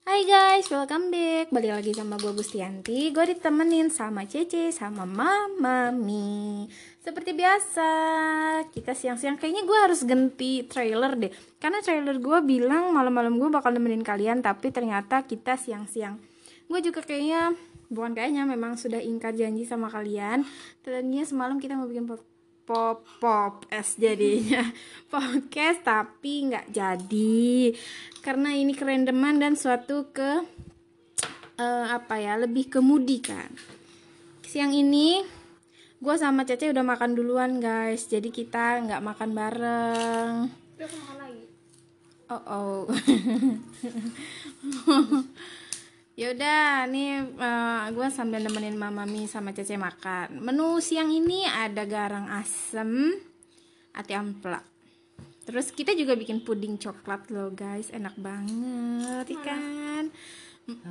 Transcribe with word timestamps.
Hai 0.00 0.24
guys, 0.24 0.64
welcome 0.72 1.12
back. 1.12 1.52
Balik 1.52 1.76
lagi 1.76 1.92
sama 1.92 2.16
gue 2.16 2.32
Gustianti. 2.32 3.12
Gue 3.12 3.36
ditemenin 3.36 3.92
sama 3.92 4.24
Cece, 4.24 4.72
sama 4.72 5.04
Mama 5.04 5.92
Mi. 5.92 6.64
Seperti 7.04 7.36
biasa, 7.36 7.90
kita 8.72 8.96
siang-siang 8.96 9.36
kayaknya 9.36 9.68
gue 9.68 9.76
harus 9.76 10.00
ganti 10.08 10.64
trailer 10.64 11.20
deh. 11.20 11.28
Karena 11.60 11.84
trailer 11.84 12.16
gue 12.16 12.38
bilang 12.40 12.96
malam-malam 12.96 13.36
gue 13.36 13.52
bakal 13.52 13.76
nemenin 13.76 14.00
kalian, 14.00 14.40
tapi 14.40 14.72
ternyata 14.72 15.20
kita 15.28 15.60
siang-siang. 15.60 16.16
Gue 16.64 16.80
juga 16.80 17.04
kayaknya, 17.04 17.52
bukan 17.92 18.16
kayaknya, 18.16 18.48
memang 18.48 18.80
sudah 18.80 19.04
ingkar 19.04 19.36
janji 19.36 19.68
sama 19.68 19.92
kalian. 19.92 20.48
Tadinya 20.80 21.28
semalam 21.28 21.60
kita 21.60 21.76
mau 21.76 21.84
bikin 21.84 22.08
pop 22.70 23.02
pop 23.18 23.66
es 23.66 23.98
jadinya. 23.98 24.62
Podcast 25.12 25.82
tapi 25.82 26.46
nggak 26.46 26.70
jadi. 26.70 27.74
Karena 28.22 28.54
ini 28.54 28.78
kerendeman 28.78 29.42
dan 29.42 29.58
suatu 29.58 30.14
ke 30.14 30.46
eh, 31.58 31.86
apa 31.90 32.22
ya 32.22 32.38
lebih 32.38 32.70
ke 32.70 32.78
moody 32.78 33.18
kan. 33.18 33.50
Siang 34.46 34.70
ini 34.70 35.18
gue 35.98 36.14
sama 36.14 36.46
Cece 36.46 36.70
udah 36.70 36.86
makan 36.86 37.18
duluan 37.18 37.58
guys. 37.58 38.06
Jadi 38.06 38.30
kita 38.30 38.86
nggak 38.86 39.02
makan 39.02 39.30
bareng. 39.34 40.34
Oh 42.30 42.42
oh 42.46 42.86
Yaudah, 46.20 46.84
nih 46.84 47.32
uh, 47.40 47.88
gue 47.96 48.08
sambil 48.12 48.44
nemenin 48.44 48.76
Mama 48.76 49.08
Mi 49.08 49.24
sama 49.24 49.56
Cece 49.56 49.80
makan. 49.80 50.36
Menu 50.44 50.76
siang 50.76 51.08
ini 51.08 51.48
ada 51.48 51.88
garang 51.88 52.28
asem, 52.28 53.16
ati 53.96 54.12
ampla. 54.12 54.60
Terus 55.48 55.72
kita 55.72 55.96
juga 55.96 56.12
bikin 56.20 56.44
puding 56.44 56.76
coklat 56.76 57.32
loh 57.32 57.48
guys, 57.56 57.88
enak 57.88 58.20
banget, 58.20 59.32
ikan. 59.32 60.12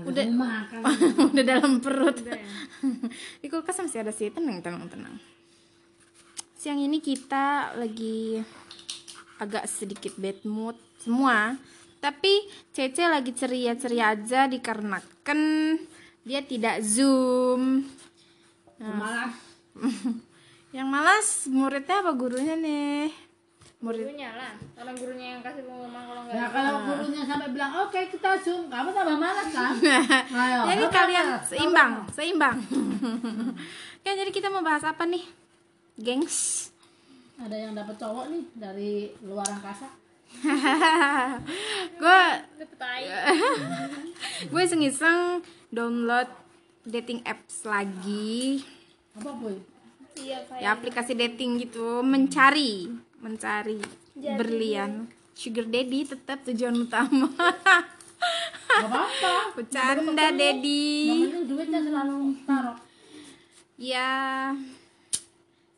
Udah 0.02 0.26
makan. 0.34 0.82
udah 1.30 1.44
dalam 1.46 1.78
perut. 1.78 2.18
Di 3.46 3.54
kulkas 3.54 3.86
masih 3.86 4.02
ada 4.02 4.10
sih, 4.10 4.34
tenang 4.34 4.66
tenang 4.66 4.90
tenang. 4.90 5.14
Siang 6.58 6.82
ini 6.82 6.98
kita 7.06 7.78
lagi 7.78 8.42
agak 9.38 9.70
sedikit 9.70 10.18
bad 10.18 10.42
mood 10.42 10.74
semua 10.98 11.54
tapi 12.00 12.48
Cece 12.72 13.08
lagi 13.12 13.36
ceria-ceria 13.36 14.16
aja 14.16 14.48
dikarenakan 14.48 15.40
dia 16.24 16.42
tidak 16.44 16.80
zoom. 16.84 17.84
Malas. 18.80 19.36
Yang 20.76 20.88
malas 20.88 21.28
muridnya 21.50 21.96
apa 22.00 22.12
gurunya 22.14 22.56
nih? 22.56 23.10
Murid. 23.80 24.12
gurunya 24.12 24.36
lah 24.36 24.52
orang 24.76 24.92
gurunya 24.92 25.28
yang 25.32 25.40
kasih 25.40 25.64
pengumuman 25.64 26.04
kalau 26.04 26.22
nggak 26.28 26.36
Ya 26.36 26.46
kalau 26.52 26.74
gurunya 26.84 27.24
sampai 27.24 27.48
bilang 27.56 27.72
oke 27.88 28.02
kita 28.12 28.36
zoom, 28.44 28.68
kamu 28.68 28.92
tambah 28.92 29.16
malas 29.16 29.48
kan? 29.56 29.72
Ayo. 30.36 30.60
Jadi 30.76 30.84
kamu 30.84 30.96
kalian 31.00 31.26
malas, 31.32 31.46
seimbang, 31.48 31.92
malas. 31.96 32.12
seimbang. 32.12 32.58
ya 34.06 34.12
jadi 34.20 34.32
kita 34.36 34.52
mau 34.52 34.60
bahas 34.60 34.84
apa 34.84 35.08
nih? 35.08 35.24
Gengs. 35.96 36.70
Ada 37.40 37.56
yang 37.56 37.72
dapat 37.72 37.96
cowok 37.96 38.26
nih 38.28 38.44
dari 38.52 38.94
luar 39.24 39.48
angkasa. 39.48 39.88
gue 42.02 42.22
gue 44.48 44.62
iseng-iseng 44.68 45.44
download 45.74 46.30
dating 46.88 47.20
apps 47.28 47.68
lagi. 47.68 48.64
Apa 49.18 49.32
boy? 49.36 49.58
iya 50.20 50.44
kayak 50.44 50.62
ya 50.64 50.70
aplikasi 50.76 51.14
dating 51.16 51.60
gitu. 51.64 52.02
Mencari. 52.04 52.92
Mencari. 53.20 53.80
Berlian. 54.16 55.08
Sugar 55.36 55.68
daddy 55.68 56.04
tetap 56.04 56.44
tujuan 56.44 56.76
utama. 56.76 57.32
Gak 57.40 58.88
apa-apa. 58.88 59.34
bercanda 59.56 60.28
daddy. 60.36 61.24
Duitnya 61.48 61.80
selalu 61.84 62.36
taruh. 62.44 62.78
ya 63.80 64.52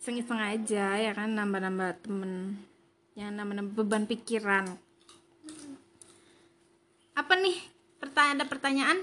iseng-iseng 0.02 0.42
aja 0.42 0.98
ya 0.98 1.14
kan 1.14 1.38
nambah-nambah 1.38 2.02
temen 2.02 2.58
yang 3.16 3.36
nambah-nambah 3.36 3.76
beban 3.76 4.08
pikiran. 4.08 4.66
Apa 7.16 7.34
nih? 7.36 7.58
Pertanyaan 8.00 8.38
ada 8.40 8.46
pertanyaan? 8.48 8.98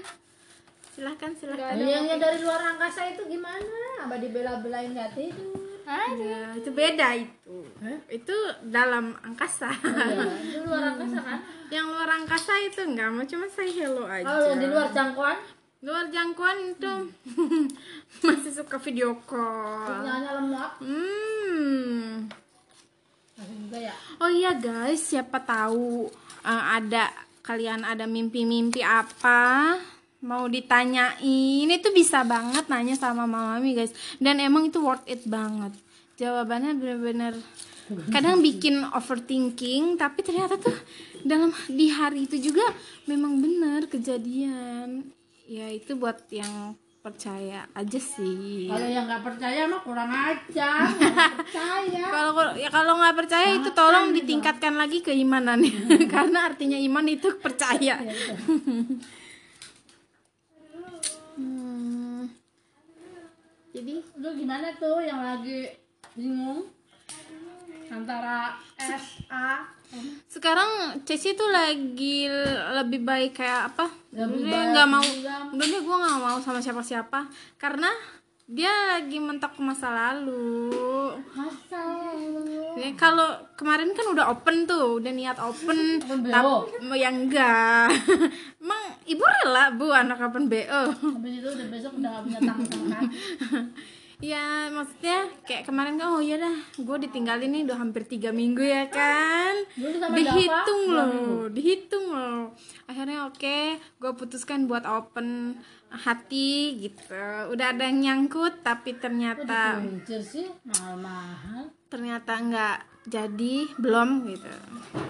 Silahkan 0.91 1.31
silahkan. 1.37 1.77
Yang 1.77 2.19
dari 2.19 2.39
luar 2.41 2.75
angkasa 2.75 3.13
itu 3.13 3.23
gimana? 3.29 4.09
Apa 4.09 4.17
dibela-belain 4.17 4.91
gak 4.97 5.13
tidur? 5.15 5.69
Ya, 5.89 6.53
itu 6.53 6.69
beda 6.69 7.17
itu. 7.17 7.65
Itu 8.05 8.35
dalam 8.69 9.17
angkasa. 9.25 9.73
Iya, 9.73 10.25
itu 10.37 10.57
luar 10.61 10.93
angkasa 10.93 11.17
kan? 11.17 11.39
yang 11.69 11.85
luar 11.85 12.09
angkasa 12.09 12.53
itu 12.65 12.81
enggak 12.81 13.09
mau 13.13 13.25
cuma 13.25 13.45
say 13.49 13.69
hello 13.69 14.05
aja. 14.09 14.25
Kalau 14.25 14.57
di 14.57 14.67
luar 14.69 14.89
jangkauan, 14.89 15.37
luar 15.85 16.05
jangkauan 16.09 16.57
itu 16.73 16.93
masih 18.25 18.51
suka 18.53 18.77
video 18.81 19.17
call. 19.25 19.85
Sinyalnya 19.85 20.31
lemot. 20.41 20.71
hmm 20.81 22.48
ya. 23.73 23.93
oh 24.19 24.31
iya 24.31 24.51
guys 24.57 25.13
siapa 25.13 25.39
tahu 25.43 26.09
eh, 26.43 26.63
ada 26.79 27.09
kalian 27.49 27.81
ada 27.81 28.05
mimpi-mimpi 28.05 28.85
apa? 28.85 29.73
Mau 30.21 30.45
ditanyain. 30.45 31.65
Itu 31.65 31.89
bisa 31.89 32.21
banget 32.21 32.69
nanya 32.69 32.93
sama 32.93 33.25
mamami 33.25 33.73
guys. 33.73 33.89
Dan 34.21 34.37
emang 34.37 34.69
itu 34.69 34.77
worth 34.77 35.01
it 35.09 35.25
banget. 35.25 35.73
Jawabannya 36.21 36.77
bener-bener 36.77 37.33
kadang 38.13 38.37
bikin 38.45 38.85
overthinking 38.93 39.97
tapi 39.97 40.21
ternyata 40.21 40.61
tuh 40.61 40.77
dalam 41.25 41.49
di 41.65 41.89
hari 41.89 42.29
itu 42.29 42.37
juga 42.37 42.61
memang 43.09 43.41
bener 43.41 43.89
kejadian. 43.89 45.09
Ya 45.49 45.73
itu 45.73 45.97
buat 45.97 46.21
yang 46.29 46.77
percaya 46.99 47.63
aja 47.71 47.99
sih. 47.99 48.67
Kalau 48.67 48.87
yang 48.91 49.07
nggak 49.07 49.23
percaya 49.23 49.63
mah 49.71 49.81
kurang 49.87 50.11
percaya. 50.11 50.71
kalau 52.15 52.31
ya 52.59 52.67
kalau 52.67 52.93
nggak 52.99 53.15
percaya 53.15 53.55
itu 53.55 53.71
tolong 53.71 54.11
ditingkatkan 54.11 54.75
lagi 54.75 54.99
keimanannya 54.99 55.95
karena 56.13 56.51
artinya 56.51 56.75
iman 56.75 57.05
itu 57.07 57.39
percaya. 57.39 58.03
Hmm. 61.39 62.27
jadi? 63.71 63.95
Lu 64.19 64.29
gimana 64.35 64.75
tuh 64.75 64.99
yang 64.99 65.23
lagi 65.23 65.71
bingung 66.19 66.67
antara 67.87 68.59
S 68.75 69.23
A 69.31 69.78
sekarang 70.29 71.01
Ceci 71.03 71.33
tuh 71.33 71.49
lagi 71.49 72.29
lebih 72.77 73.01
baik 73.01 73.41
kayak 73.41 73.73
apa? 73.73 73.89
Baik 74.13 74.65
nggak 74.73 74.89
mau 74.89 75.03
udah 75.53 75.65
deh 75.65 75.81
gue 75.81 75.97
nggak 75.97 76.19
mau 76.21 76.37
sama 76.41 76.61
siapa-siapa. 76.61 77.25
Karena 77.57 77.89
dia 78.49 78.69
lagi 78.97 79.21
mentok 79.21 79.57
ke 79.57 79.61
masa 79.61 79.93
lalu. 79.93 80.73
Masa 81.37 81.81
Ya, 82.79 82.89
kalau 82.95 83.27
kemarin 83.59 83.91
kan 83.91 84.07
udah 84.09 84.31
open 84.31 84.63
tuh, 84.63 85.03
udah 85.03 85.11
niat 85.11 85.35
open, 85.37 85.99
tapi 85.99 86.95
yang 86.95 87.27
enggak. 87.27 87.91
Emang 88.63 88.81
ibu 89.03 89.21
rela 89.21 89.75
bu 89.75 89.91
anak 89.91 90.17
open 90.21 90.47
BO? 90.47 90.81
habis 90.95 91.33
itu 91.43 91.49
udah 91.49 91.67
besok 91.67 91.93
udah 91.99 92.23
punya 92.23 92.39
tangan 92.39 92.65
kaki 92.65 92.79
ya 94.19 94.67
maksudnya 94.67 95.31
kayak 95.47 95.63
kemarin 95.63 95.95
kan 95.95 96.11
oh 96.11 96.19
ya 96.19 96.35
dah, 96.35 96.57
gue 96.75 96.97
ditinggalin 97.07 97.55
nih 97.55 97.63
udah 97.63 97.77
hampir 97.79 98.03
tiga 98.03 98.35
minggu 98.35 98.59
ya 98.59 98.91
kan. 98.91 99.55
Dihitung 99.79 100.81
dua 100.91 101.03
loh, 101.07 101.47
dihitung 101.47 102.05
loh. 102.11 102.51
Akhirnya 102.83 103.31
oke, 103.31 103.79
gue 103.79 104.11
putuskan 104.19 104.67
buat 104.67 104.83
open 104.83 105.55
hati 105.87 106.83
gitu. 106.83 107.15
Udah 107.55 107.71
ada 107.71 107.87
yang 107.87 108.03
nyangkut 108.03 108.59
tapi 108.59 108.99
ternyata 108.99 109.79
Kuncir 109.79 110.19
sih? 110.19 110.47
Mahal-mahal. 110.67 111.71
Ternyata 111.87 112.31
nggak 112.43 112.77
jadi 113.07 113.55
belum 113.79 114.27
gitu. 114.35 114.51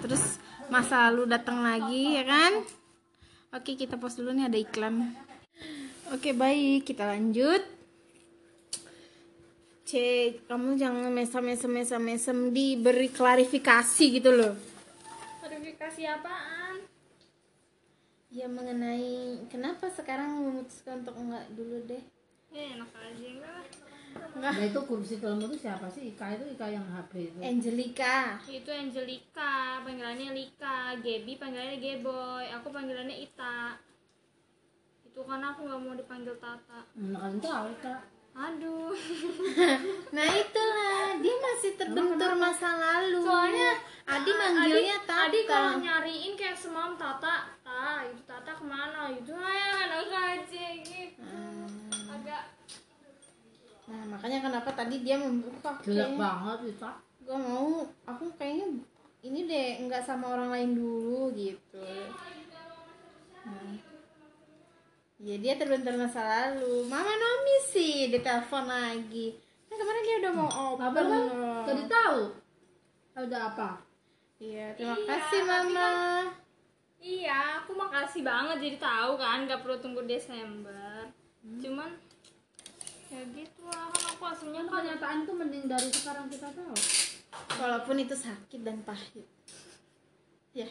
Terus 0.06 0.38
masa 0.70 1.10
lalu 1.10 1.34
datang 1.34 1.66
lagi 1.66 2.14
ya 2.14 2.24
kan? 2.30 2.62
Oke 3.58 3.74
kita 3.74 3.98
pause 3.98 4.22
dulu 4.22 4.38
nih 4.38 4.46
ada 4.46 4.58
iklan. 4.62 5.18
Oke 6.14 6.38
baik 6.38 6.86
kita 6.86 7.10
lanjut 7.10 7.79
C 9.90 9.98
kamu 10.46 10.78
jangan 10.78 11.10
mesem 11.10 11.42
mesem 11.42 11.72
mesem 11.74 11.98
mesem 11.98 12.38
diberi 12.54 13.10
klarifikasi 13.10 14.06
gitu 14.22 14.30
loh. 14.30 14.54
Verifikasi 15.42 16.06
apaan? 16.06 16.86
Ya 18.30 18.46
mengenai 18.46 19.42
kenapa 19.50 19.90
sekarang 19.90 20.46
memutuskan 20.46 21.02
untuk 21.02 21.18
enggak 21.18 21.42
dulu 21.58 21.90
deh. 21.90 22.06
Ya 22.54 22.78
enak 22.78 22.86
aja 22.94 23.26
enggak. 23.34 23.66
Nah 24.38 24.54
itu 24.62 24.80
kursi 24.86 25.18
film 25.18 25.42
itu 25.42 25.58
siapa 25.58 25.90
sih? 25.90 26.14
Ika 26.14 26.38
itu 26.38 26.46
Ika 26.54 26.70
yang 26.70 26.86
HP 26.86 27.34
itu. 27.34 27.38
Angelica 27.42 28.38
itu 28.46 28.70
Angelica 28.70 29.82
panggilannya 29.82 30.38
Lika. 30.38 31.02
Gaby 31.02 31.34
panggilannya 31.42 31.82
Geboy 31.82 32.46
aku 32.54 32.70
panggilannya 32.70 33.26
Ita. 33.26 33.82
Itu 35.10 35.26
karena 35.26 35.58
aku 35.58 35.66
nggak 35.66 35.82
mau 35.82 35.98
dipanggil 35.98 36.38
Tata. 36.38 36.86
Kan 36.94 37.42
tahu 37.42 37.74
Ika 37.74 38.20
aduh 38.40 38.79
nah 40.16 40.28
itulah. 40.30 41.20
Dia 41.20 41.36
masih 41.36 41.72
terbentur 41.76 42.32
masa 42.40 42.70
lalu. 42.80 43.20
Soalnya 43.24 43.72
Adi 44.10 44.32
ah, 44.34 44.38
manggilnya 44.42 44.98
Adi, 44.98 45.06
Tata. 45.06 45.26
Adi 45.30 45.40
kalau 45.46 45.72
nyariin 45.78 46.34
kayak 46.34 46.58
semalam 46.58 46.94
Tata 46.98 47.46
Tata 47.62 48.08
itu 48.10 48.22
Tata 48.26 48.52
ke 48.58 48.64
mana? 48.66 49.14
Itu 49.14 49.38
ayo 49.38 49.46
ya, 49.46 49.70
anak 49.86 50.10
aja 50.10 50.66
gitu. 50.82 51.22
Ah. 51.22 52.16
Agak 52.18 52.44
nah 53.90 54.06
makanya 54.06 54.46
kenapa 54.46 54.70
tadi 54.78 55.02
dia 55.02 55.18
membuka 55.18 55.74
gelap 55.82 56.14
banget 56.14 56.78
itu 56.78 56.90
gak 57.26 57.40
mau 57.42 57.90
aku 58.06 58.30
kayaknya 58.38 58.86
ini 59.26 59.50
deh 59.50 59.82
nggak 59.90 60.06
sama 60.06 60.30
orang 60.38 60.54
lain 60.54 60.72
dulu 60.78 61.34
gitu. 61.34 61.90
Ya 65.20 65.36
dia 65.36 65.54
terbentur 65.60 66.00
masa 66.00 66.24
lalu. 66.24 66.88
Mama 66.88 67.12
nomi 67.12 67.56
sih 67.68 68.08
ditelepon 68.08 68.66
lagi 68.72 69.36
kemarin 69.80 70.04
dia 70.04 70.18
udah 70.20 70.34
mau 70.36 70.50
open. 70.52 70.84
Apa 70.92 71.00
kan 71.00 71.24
jadi 71.64 71.84
tahu 71.88 72.20
ada 73.16 73.38
apa? 73.52 73.70
Iya 74.40 74.66
terima 74.76 74.96
Iya, 74.96 75.08
kasih 75.08 75.42
mama. 75.44 75.92
Iya, 77.00 77.64
aku 77.64 77.72
makasih 77.80 78.22
banget 78.28 78.60
jadi 78.60 78.78
tahu 78.80 79.16
kan 79.16 79.48
nggak 79.48 79.64
perlu 79.64 79.80
tunggu 79.80 80.04
Desember. 80.04 81.08
Cuman 81.64 81.96
ya 83.10 83.26
gitu 83.34 83.66
lah 83.66 83.90
kan 83.90 84.04
aku 84.14 84.24
aslinya 84.28 84.68
kan 84.68 84.70
kan 84.70 84.80
kenyataan 84.86 85.20
tuh 85.26 85.36
mending 85.36 85.66
dari 85.72 85.90
sekarang 85.92 86.28
kita 86.28 86.52
tahu. 86.52 86.76
Walaupun 87.60 87.96
itu 88.04 88.16
sakit 88.16 88.62
dan 88.64 88.84
pahit. 88.84 89.28
Ya. 90.52 90.68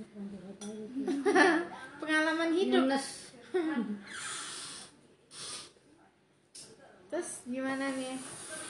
Pengalaman 2.00 2.50
hidup. 2.56 2.88
Minus. 2.88 3.36
terus 7.10 7.42
gimana 7.44 7.90
nih 7.90 8.14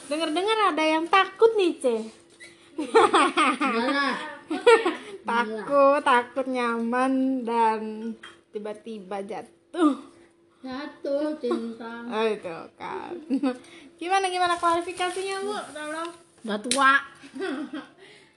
dengar-dengar 0.07 0.59
ada 0.71 0.83
yang 0.83 1.05
takut 1.07 1.53
nih 1.55 1.77
ce 1.77 1.97
Mana? 3.61 4.17
takut 5.29 6.01
takut 6.03 6.47
nyaman 6.47 7.13
dan 7.43 7.81
tiba-tiba 8.51 9.21
jatuh 9.23 10.01
Jatuh 10.61 11.33
cinta. 11.37 12.05
oh 12.05 12.25
itu 12.27 12.57
kan 12.75 13.13
gimana 14.01 14.27
gimana 14.27 14.55
klarifikasinya 14.55 15.41
bu 15.41 15.57
tolong 15.71 16.11
Udah 16.41 16.57
tua. 16.59 16.93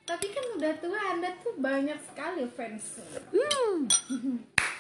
tapi 0.04 0.26
kan 0.28 0.46
udah 0.54 0.74
tua 0.78 1.00
anda 1.10 1.32
tuh 1.40 1.56
banyak 1.58 1.96
sekali 2.02 2.44
fans 2.50 3.00
Hmm. 3.32 3.88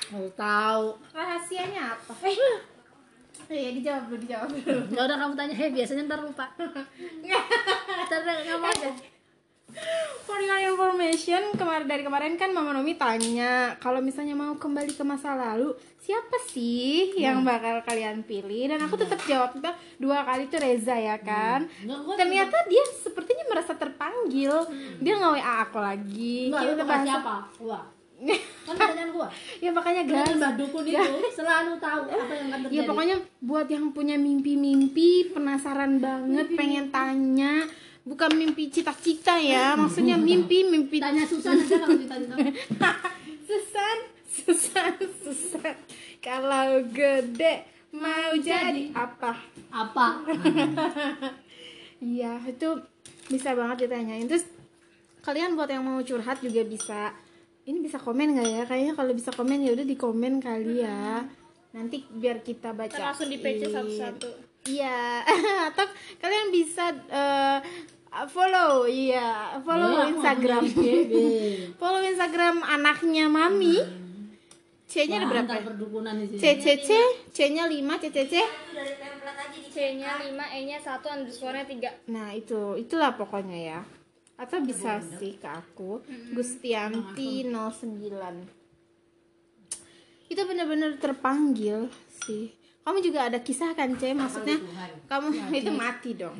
Harus 0.05 0.35
tahu. 0.35 0.85
rahasianya 1.09 1.95
apa 1.95 2.13
eh 2.21 2.35
iya 3.49 3.69
dijawab 3.71 4.03
dulu 4.07 4.17
dijawab 4.21 4.49
dulu 4.51 4.81
Ya 4.95 5.01
udah 5.03 5.17
kamu 5.17 5.33
tanya, 5.33 5.53
heh 5.53 5.69
biasanya 5.69 6.03
ntar 6.05 6.19
lupa. 6.19 6.45
Ntar 6.55 8.19
nggak 8.21 8.57
mau 8.57 8.69
ada. 8.69 8.89
For 10.23 10.37
your 10.37 10.69
information, 10.69 11.57
kemarin 11.57 11.89
dari 11.89 12.05
kemarin 12.05 12.37
kan 12.37 12.53
Mama 12.53 12.71
Nomi 12.71 12.93
tanya 12.93 13.73
kalau 13.77 13.99
misalnya 13.99 14.37
mau 14.37 14.53
kembali 14.53 14.93
ke 14.93 15.01
masa 15.01 15.33
lalu, 15.33 15.73
siapa 15.97 16.37
sih 16.45 17.17
yang 17.17 17.41
bakal 17.41 17.81
kalian 17.81 18.21
pilih? 18.21 18.69
Dan 18.69 18.85
aku 18.85 19.01
tetap 19.01 19.17
jawab 19.25 19.49
kita 19.51 19.73
dua 19.97 20.21
kali 20.21 20.45
itu 20.45 20.61
Reza 20.61 20.93
ya 20.93 21.17
kan. 21.17 21.65
Nggak, 21.81 21.99
gua 21.99 22.13
Ternyata 22.13 22.57
dia 22.69 22.83
sepertinya 22.93 23.45
merasa 23.49 23.73
terpanggil. 23.73 24.53
Dia 25.01 25.13
nge 25.17 25.29
WA 25.33 25.53
aku 25.65 25.79
lagi. 25.81 26.53
Enggak, 26.53 26.61
Kita 26.69 26.83
bahas- 26.85 27.07
siapa? 27.09 27.35
Gua. 27.57 27.79
Kan 28.63 28.79
pertanyaan 28.79 29.11
gua. 29.11 29.27
ya 29.63 29.69
makanya 29.75 30.03
Kan 30.07 30.11
guys. 30.11 30.35
Mbak 30.39 30.53
Dukun 30.55 30.83
itu 30.87 31.15
selalu 31.35 31.73
tahu 31.83 32.01
apa 32.07 32.33
yang 32.33 32.47
akan 32.47 32.59
terjadi. 32.67 32.77
Ya 32.79 32.81
pokoknya 32.87 33.15
buat 33.43 33.67
yang 33.67 33.85
punya 33.91 34.15
mimpi-mimpi, 34.15 35.35
penasaran 35.35 35.99
banget, 35.99 36.47
pengen 36.55 36.87
tanya, 36.87 37.67
bukan 38.07 38.31
mimpi 38.35 38.71
cita-cita 38.71 39.35
ya, 39.35 39.75
maksudnya 39.75 40.15
mimpi-mimpi 40.15 40.99
tanya 41.03 41.27
susah 41.27 41.55
aja 41.55 41.75
kalau 41.83 41.97
ditanya. 41.99 42.35
Susan, 43.47 43.97
Susan, 44.25 44.93
Susan. 45.19 45.75
Kalau 46.23 46.87
gede 46.89 47.67
mau 47.91 48.31
jadi 48.39 48.89
apa? 48.95 49.35
Apa? 49.69 50.07
Iya, 52.03 52.35
itu 52.43 52.67
bisa 53.31 53.55
banget 53.55 53.87
ditanyain. 53.87 54.27
Terus 54.27 54.43
kalian 55.23 55.55
buat 55.55 55.71
yang 55.71 55.87
mau 55.87 56.03
curhat 56.03 56.43
juga 56.43 56.67
bisa. 56.67 57.15
Ini 57.63 57.79
bisa 57.79 57.95
komen 57.95 58.35
nggak 58.35 58.49
ya? 58.49 58.61
Kayaknya 58.67 58.93
kalau 58.93 59.11
bisa 59.15 59.31
komen 59.31 59.63
ya 59.63 59.71
udah 59.71 59.87
di 59.87 59.95
komen 59.95 60.43
kali 60.43 60.83
ya. 60.83 61.23
Nanti 61.71 62.03
biar 62.11 62.43
kita 62.43 62.75
baca. 62.75 62.91
Langsung 62.93 63.31
di 63.31 63.39
PC 63.39 63.71
satu-satu. 63.71 64.29
Iya, 64.63 65.23
atau 65.71 65.87
kalian 66.19 66.47
bisa 66.51 66.91
eh, 67.11 67.59
follow, 68.27 68.87
iya, 68.87 69.59
follow 69.59 69.91
Oh, 69.91 70.07
Instagram. 70.07 70.63
follow 71.81 71.99
Instagram 71.99 72.63
anaknya 72.63 73.27
Mami. 73.27 73.75
C-nya 74.87 75.19
ada 75.19 75.25
Wah, 75.25 75.31
berapa? 75.33 75.51
ya? 75.57 75.63
perdukunan 75.65 76.13
di 76.15 76.25
sini. 76.29 76.39
C 76.39 76.45
C 76.61 76.65
C, 76.79 76.89
C-nya 77.33 77.65
5, 77.65 78.03
C 78.03 78.05
C 78.13 78.17
C. 78.29 78.33
C-nya 79.73 80.21
5, 80.21 80.37
E-nya 80.53 80.77
1, 80.77 81.01
underscore-nya 81.01 81.65
3. 81.65 82.13
Nah, 82.13 82.29
itu 82.37 82.77
itulah 82.77 83.17
pokoknya 83.17 83.57
ya. 83.57 83.79
Atau 84.33 84.65
bisa 84.65 84.97
sih 85.21 85.37
ke 85.37 85.45
aku, 85.45 86.01
Gustianti 86.33 87.45
09. 87.45 87.85
Itu 90.25 90.41
benar-benar 90.49 90.97
terpanggil 90.97 91.85
sih. 92.25 92.63
Kamu 92.83 92.99
juga 92.99 93.31
ada 93.31 93.39
kisah 93.39 93.71
kan, 93.71 93.95
C? 93.95 94.11
Maksudnya 94.11 94.59
kamu 95.07 95.27
itu 95.63 95.71
mati 95.71 96.17
dong. 96.17 96.35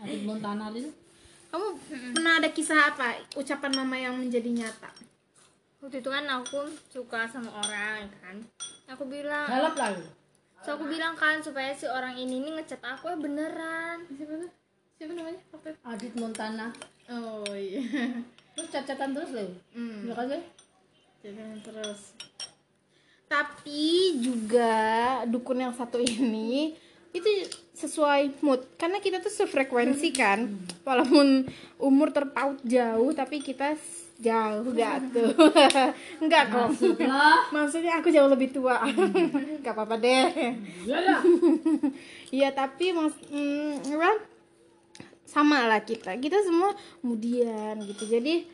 Adit 0.00 0.24
Montana 0.24 0.72
itu. 0.72 0.88
Kamu 1.52 1.66
pernah 2.16 2.40
ada 2.40 2.50
kisah 2.50 2.94
apa? 2.94 3.14
Ucapan 3.36 3.72
mama 3.76 3.94
yang 3.94 4.16
menjadi 4.16 4.48
nyata? 4.48 4.90
Waktu 5.84 6.00
itu 6.00 6.08
kan 6.08 6.24
aku 6.24 6.64
suka 6.88 7.28
sama 7.28 7.52
orang 7.52 8.08
kan. 8.24 8.36
Aku 8.88 9.04
bilang, 9.04 9.44
Galap 9.44 9.76
lah 9.76 9.92
lu. 9.92 10.08
so 10.64 10.80
aku 10.80 10.88
bilang 10.88 11.12
kan 11.12 11.44
supaya 11.44 11.76
si 11.76 11.84
orang 11.84 12.16
ini 12.16 12.40
nih 12.40 12.56
ngechat 12.56 12.80
aku 12.80 13.12
ya 13.12 13.16
beneran. 13.20 14.08
Siapa? 14.16 14.48
Siapa 14.96 15.12
namanya? 15.12 15.40
Apa? 15.52 15.68
Adit 15.92 16.16
Montana. 16.16 16.72
Oh 17.10 17.44
iya. 17.52 17.82
Terus 18.54 18.68
cacatan 18.70 19.10
terus 19.12 19.30
loh. 19.34 19.50
Hmm. 19.74 20.06
Ya 20.06 20.14
kan 20.14 20.26
sih? 20.30 20.42
Jangan 21.26 21.58
terus. 21.64 22.00
Tapi 23.26 24.14
juga 24.22 24.74
dukun 25.26 25.58
yang 25.58 25.74
satu 25.74 25.98
ini 25.98 26.76
itu 27.14 27.30
sesuai 27.74 28.42
mood 28.42 28.62
karena 28.74 28.98
kita 28.98 29.22
tuh 29.22 29.30
sefrekuensi 29.30 30.10
kan 30.10 30.50
walaupun 30.82 31.46
umur 31.78 32.10
terpaut 32.10 32.58
jauh 32.66 33.14
tapi 33.14 33.38
kita 33.38 33.78
jauh 34.18 34.66
gak 34.74 35.14
tuh 35.14 35.30
enggak 36.22 36.50
kok 36.50 36.74
maksudnya 37.54 38.02
aku 38.02 38.10
jauh 38.10 38.26
lebih 38.26 38.50
tua 38.50 38.82
gak 39.62 39.74
apa-apa 39.78 39.94
deh 39.98 40.26
Ya 40.86 40.98
ya. 40.98 41.18
Iya 42.34 42.48
tapi 42.50 42.90
mas 42.90 43.14
mm? 43.30 43.94
Sama 45.34 45.66
lah 45.66 45.82
kita. 45.82 46.14
Kita 46.22 46.38
semua 46.46 46.70
kemudian 47.02 47.82
gitu. 47.82 48.06
Jadi 48.06 48.46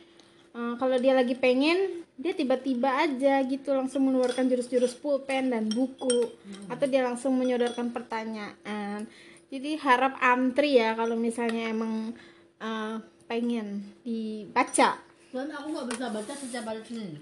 eh, 0.57 0.73
kalau 0.81 0.97
dia 0.97 1.13
lagi 1.13 1.37
pengen 1.37 2.01
dia 2.17 2.33
tiba-tiba 2.33 3.01
aja 3.01 3.41
gitu 3.45 3.73
langsung 3.73 4.05
mengeluarkan 4.09 4.49
jurus-jurus 4.49 4.97
pulpen 4.97 5.53
dan 5.53 5.69
buku. 5.69 6.33
Atau 6.65 6.89
dia 6.89 7.05
langsung 7.05 7.37
menyodorkan 7.37 7.93
pertanyaan. 7.93 9.05
Jadi 9.53 9.77
harap 9.77 10.17
antri 10.17 10.81
ya 10.81 10.97
kalau 10.97 11.13
misalnya 11.13 11.69
emang 11.69 12.17
eh, 12.57 12.97
pengen 13.29 13.85
dibaca. 14.01 14.97
Dan 15.31 15.47
aku 15.53 15.67
nggak 15.71 15.87
bisa 15.93 16.05
baca 16.09 16.33
setiap 16.33 16.65
hari 16.65 16.81
Senin. 16.83 17.21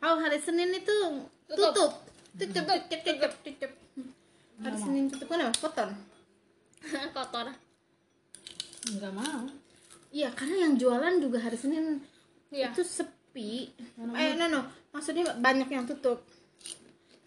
oh 0.00 0.16
hari 0.16 0.40
Senin 0.42 0.74
itu 0.74 0.96
tutup. 1.46 1.72
tutup. 1.72 1.92
Tutup 2.36 2.64
tutup 2.88 3.32
tutup 3.44 3.72
hari 4.60 4.76
Senin 4.76 5.08
tutup 5.08 5.28
kan 5.28 5.48
apa 5.48 5.56
kotor. 5.56 5.88
Kotor. 7.16 7.69
Enggak 8.88 9.12
mau. 9.12 9.44
Iya, 10.10 10.32
karena 10.32 10.66
yang 10.66 10.74
jualan 10.80 11.14
juga 11.20 11.38
hari 11.38 11.54
Senin 11.60 12.00
Iya. 12.50 12.72
itu 12.74 12.82
sepi. 12.82 13.70
Eh, 14.16 14.34
no, 14.34 14.50
no. 14.50 14.66
Maksudnya 14.90 15.36
banyak 15.38 15.68
yang 15.70 15.86
tutup. 15.86 16.24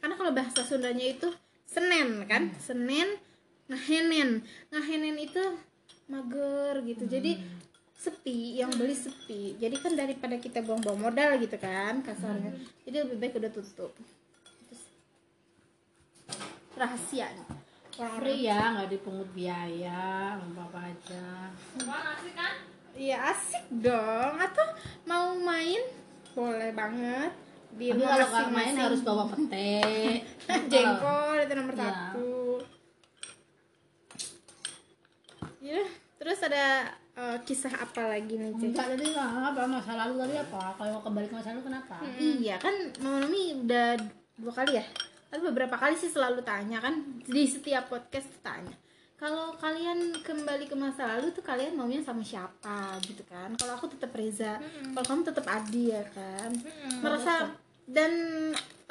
Karena 0.03 0.19
kalau 0.19 0.35
bahasa 0.35 0.65
Sundanya 0.67 1.15
itu 1.15 1.31
Senin 1.63 2.27
kan? 2.27 2.51
Senin 2.59 3.07
ngahenen. 3.71 4.43
Ngahenen 4.67 5.15
itu 5.15 5.39
mager 6.11 6.83
gitu. 6.83 7.07
Jadi 7.07 7.39
sepi, 7.95 8.59
yang 8.59 8.67
beli 8.75 8.91
sepi. 8.91 9.55
Jadi 9.55 9.79
kan 9.79 9.95
daripada 9.95 10.35
kita 10.35 10.59
buang-buang 10.59 10.99
modal 10.99 11.39
gitu 11.39 11.55
kan 11.55 12.03
kasarnya. 12.03 12.51
Jadi 12.83 12.95
lebih 13.07 13.15
baik 13.15 13.39
udah 13.39 13.51
tutup. 13.55 13.95
Terus, 14.67 14.83
rahasianya. 16.75 17.62
Free 17.93 18.41
ya, 18.43 18.73
nggak 18.73 18.89
dipungut 18.89 19.29
biaya, 19.31 20.33
nggak 20.35 20.65
apa 20.65 20.79
aja. 20.81 21.25
Iya 22.93 23.17
asik 23.29 23.65
dong. 23.71 24.33
Atau 24.35 24.65
mau 25.03 25.33
main 25.35 25.77
boleh 26.31 26.73
banget. 26.73 27.31
Di 27.73 27.89
Tapi 27.89 28.01
kalau 28.01 28.27
nggak 28.27 28.49
main 28.49 28.75
harus 28.75 29.01
bawa 29.01 29.23
pete. 29.29 30.25
jengkol 30.71 31.37
itu 31.39 31.53
nomor 31.53 31.73
Iya. 31.73 31.81
satu. 31.83 32.33
Ya, 35.57 35.81
terus 36.19 36.39
ada 36.43 36.65
eh, 37.13 37.37
kisah 37.45 37.71
apa 37.71 38.09
lagi 38.09 38.35
nih 38.35 38.51
Cek? 38.53 38.67
Enggak 38.67 38.87
tadi 38.91 39.07
apa 39.15 39.61
masa 39.63 39.93
lalu 39.95 40.13
tadi 40.19 40.35
apa? 40.35 40.75
Kalau 40.75 40.97
kembali 40.99 41.25
ke 41.25 41.35
masa 41.35 41.53
lalu 41.53 41.63
kenapa? 41.63 41.97
Iya 42.17 42.57
kan 42.57 42.73
Mama 42.99 43.21
Nomi 43.21 43.63
udah 43.63 43.95
dua 44.35 44.51
kali 44.51 44.75
ya 44.75 44.85
tapi 45.33 45.49
beberapa 45.49 45.73
kali 45.81 45.97
sih 45.97 46.13
selalu 46.13 46.45
tanya 46.45 46.77
kan 46.77 46.93
di 47.25 47.49
setiap 47.49 47.89
podcast 47.89 48.29
tuh 48.29 48.45
tanya 48.45 48.77
kalau 49.17 49.55
kalian 49.55 50.13
kembali 50.19 50.67
ke 50.67 50.75
masa 50.75 51.07
lalu 51.15 51.31
tuh 51.31 51.39
kalian 51.39 51.79
maunya 51.79 52.03
sama 52.03 52.19
siapa? 52.19 52.99
Gitu 52.99 53.23
kan. 53.23 53.55
Kalau 53.55 53.79
aku 53.79 53.87
tetap 53.95 54.11
Reza 54.11 54.59
kalau 54.91 55.05
kamu 55.07 55.21
tetap 55.23 55.47
Adi 55.47 55.95
ya 55.95 56.03
kan. 56.11 56.51
Merasa 56.99 57.55
dan 57.87 58.11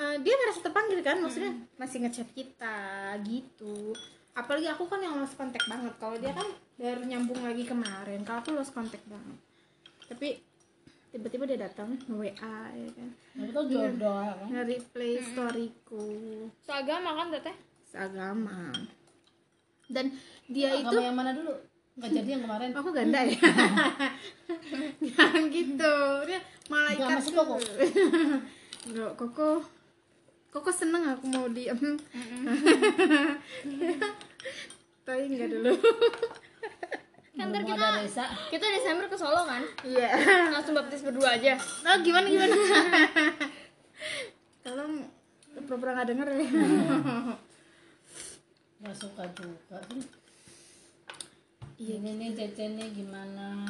eh, 0.00 0.16
dia 0.24 0.34
merasa 0.40 0.64
terpanggil 0.64 1.04
kan 1.04 1.20
maksudnya 1.20 1.52
masih 1.76 2.00
ngechat 2.08 2.32
kita 2.32 3.12
gitu. 3.28 3.92
Apalagi 4.32 4.72
aku 4.72 4.88
kan 4.88 5.04
yang 5.04 5.20
lost 5.20 5.36
contact 5.36 5.68
banget. 5.68 5.92
Kalau 6.00 6.16
dia 6.16 6.32
kan 6.32 6.48
baru 6.80 7.04
nyambung 7.04 7.44
lagi 7.44 7.68
kemarin 7.68 8.24
kalau 8.24 8.40
aku 8.40 8.56
lost 8.56 8.72
contact 8.72 9.04
banget. 9.04 9.36
Tapi 10.08 10.40
tiba-tiba 11.12 11.44
dia 11.44 11.68
datang 11.68 11.92
nge-WA 12.08 12.56
ya 12.72 12.88
kan? 12.96 13.08
Tuh 13.52 13.64
jodoh 13.68 14.18
ya 14.24 14.32
kan. 14.32 14.48
nge-replay 14.48 15.20
storyku. 15.20 16.04
Seagama 16.64 17.12
kan 17.20 17.28
teteh 17.28 17.52
seagama. 17.92 18.72
Dan 19.92 20.16
dia 20.48 20.72
itu 20.72 20.88
Agama 20.88 21.04
yang 21.04 21.16
mana 21.20 21.30
dulu? 21.36 21.52
Nggak 21.92 22.10
jadi 22.16 22.28
yang 22.32 22.42
kemarin. 22.48 22.68
aku 22.72 22.90
ganda 22.96 23.20
ya. 23.20 23.36
Jangan 25.12 25.44
gitu. 25.52 25.96
Dia 26.24 26.40
malaikat 26.72 27.04
Nggak, 27.04 27.20
masih 27.20 27.34
Koko? 27.36 27.56
Nggak, 28.88 29.12
koko. 29.20 29.50
Koko 30.48 30.70
seneng 30.72 31.04
aku 31.12 31.28
mau 31.28 31.44
diem. 31.52 31.76
Tapi 35.04 35.22
enggak 35.28 35.50
dulu 35.52 35.72
kan 37.32 37.48
ntar 37.48 37.62
kita 37.64 37.86
Reza. 37.96 38.24
kita 38.52 38.64
Desember 38.68 39.06
ke 39.08 39.16
Solo 39.16 39.42
kan 39.48 39.62
iya 39.88 40.12
langsung 40.52 40.76
baptis 40.76 41.00
berdua 41.00 41.40
aja 41.40 41.56
oh 41.58 41.96
gimana 42.04 42.26
gimana 42.28 42.54
tolong 44.64 45.08
pura-pura 45.64 45.96
nggak 45.96 46.08
denger 46.12 46.28
ya 46.28 46.46
Nggak 48.82 48.98
suka 48.98 49.22
juga. 49.38 49.78
Iya. 51.78 52.02
Ini 52.02 52.10
nih 52.18 52.30
Cece 52.34 52.66
nih 52.74 52.90
gimana? 52.90 53.62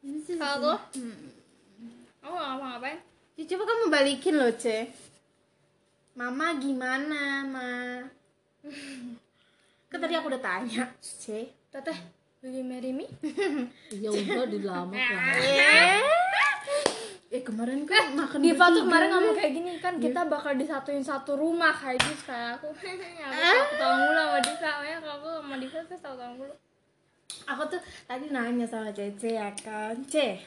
Ini 0.00 0.16
sih 0.24 0.40
kalau 0.40 0.56
tuh 0.64 0.80
aku 2.24 2.32
nggak 2.32 2.48
ngapa 2.48 2.66
ngapain 2.72 2.98
Ya, 3.36 3.44
coba 3.52 3.64
kamu 3.68 3.84
balikin 3.92 4.36
loh, 4.40 4.52
Ce. 4.56 4.88
Mama 6.16 6.56
gimana, 6.56 7.44
Ma? 7.44 8.00
Kan 9.88 9.98
tadi 10.00 10.16
aku 10.16 10.32
udah 10.32 10.40
tanya, 10.40 10.88
Ce. 11.00 11.59
Teteh 11.70 11.98
will 12.42 12.50
you 12.52 12.64
marry 12.64 12.90
me 12.90 13.06
Ya 13.94 14.10
udah 14.10 14.46
di 14.46 14.60
lama 14.60 14.90
lah. 14.90 15.34
Eh, 15.38 16.02
eh 17.30 17.42
kemarin 17.46 17.86
kan 17.86 18.10
makan 18.12 18.42
Diva 18.42 18.66
tuh 18.68 18.82
kemarin 18.82 19.08
ngomong 19.14 19.34
kayak 19.34 19.52
gini 19.54 19.72
kan 19.78 19.94
kita 19.96 20.26
bakal 20.26 20.58
disatuin 20.58 20.98
satu 20.98 21.38
rumah 21.38 21.70
kayak 21.70 22.02
gitu 22.02 22.26
kayak 22.26 22.58
aku 22.58 22.66
aku 22.74 23.38
satu 23.38 23.74
tahun 23.78 23.96
mulu 24.02 24.18
sama 24.18 24.38
Diva. 24.42 24.72
Ya 24.82 24.96
kalau 24.98 25.14
aku 25.14 25.28
sama 25.38 25.54
Diva 25.56 25.78
tuh 25.84 25.96
satu 25.96 26.16
tahun 26.18 26.34
mulu. 26.36 26.54
Aku 27.46 27.62
tuh 27.66 27.80
tadi 28.04 28.26
nanya 28.28 28.66
sama 28.66 28.90
Cece 28.90 29.38
ya 29.38 29.46
kan, 29.54 29.94
Ce. 30.04 30.42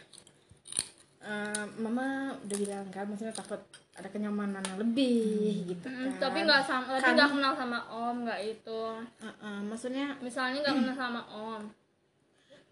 eh, 1.23 1.63
mama 1.79 2.35
udah 2.43 2.57
bilang 2.59 2.87
kan, 2.91 3.07
maksudnya 3.07 3.31
takut 3.31 3.59
ada 3.93 4.09
kenyamanan 4.09 4.65
yang 4.65 4.79
lebih 4.81 5.69
gitu 5.69 5.85
kan. 5.85 6.09
Mm, 6.09 6.17
tapi 6.17 6.37
nggak 6.41 6.63
sama 6.65 6.97
tapi 6.97 7.03
Kan- 7.05 7.15
nggak 7.17 7.31
kenal 7.37 7.53
sama 7.53 7.79
Om 7.93 8.15
nggak 8.25 8.41
itu. 8.41 8.81
Eh, 9.21 9.29
eh, 9.29 9.59
maksudnya 9.61 10.07
misalnya 10.17 10.65
nggak 10.65 10.77
kenal 10.81 10.97
sama 10.97 11.21
Om. 11.29 11.63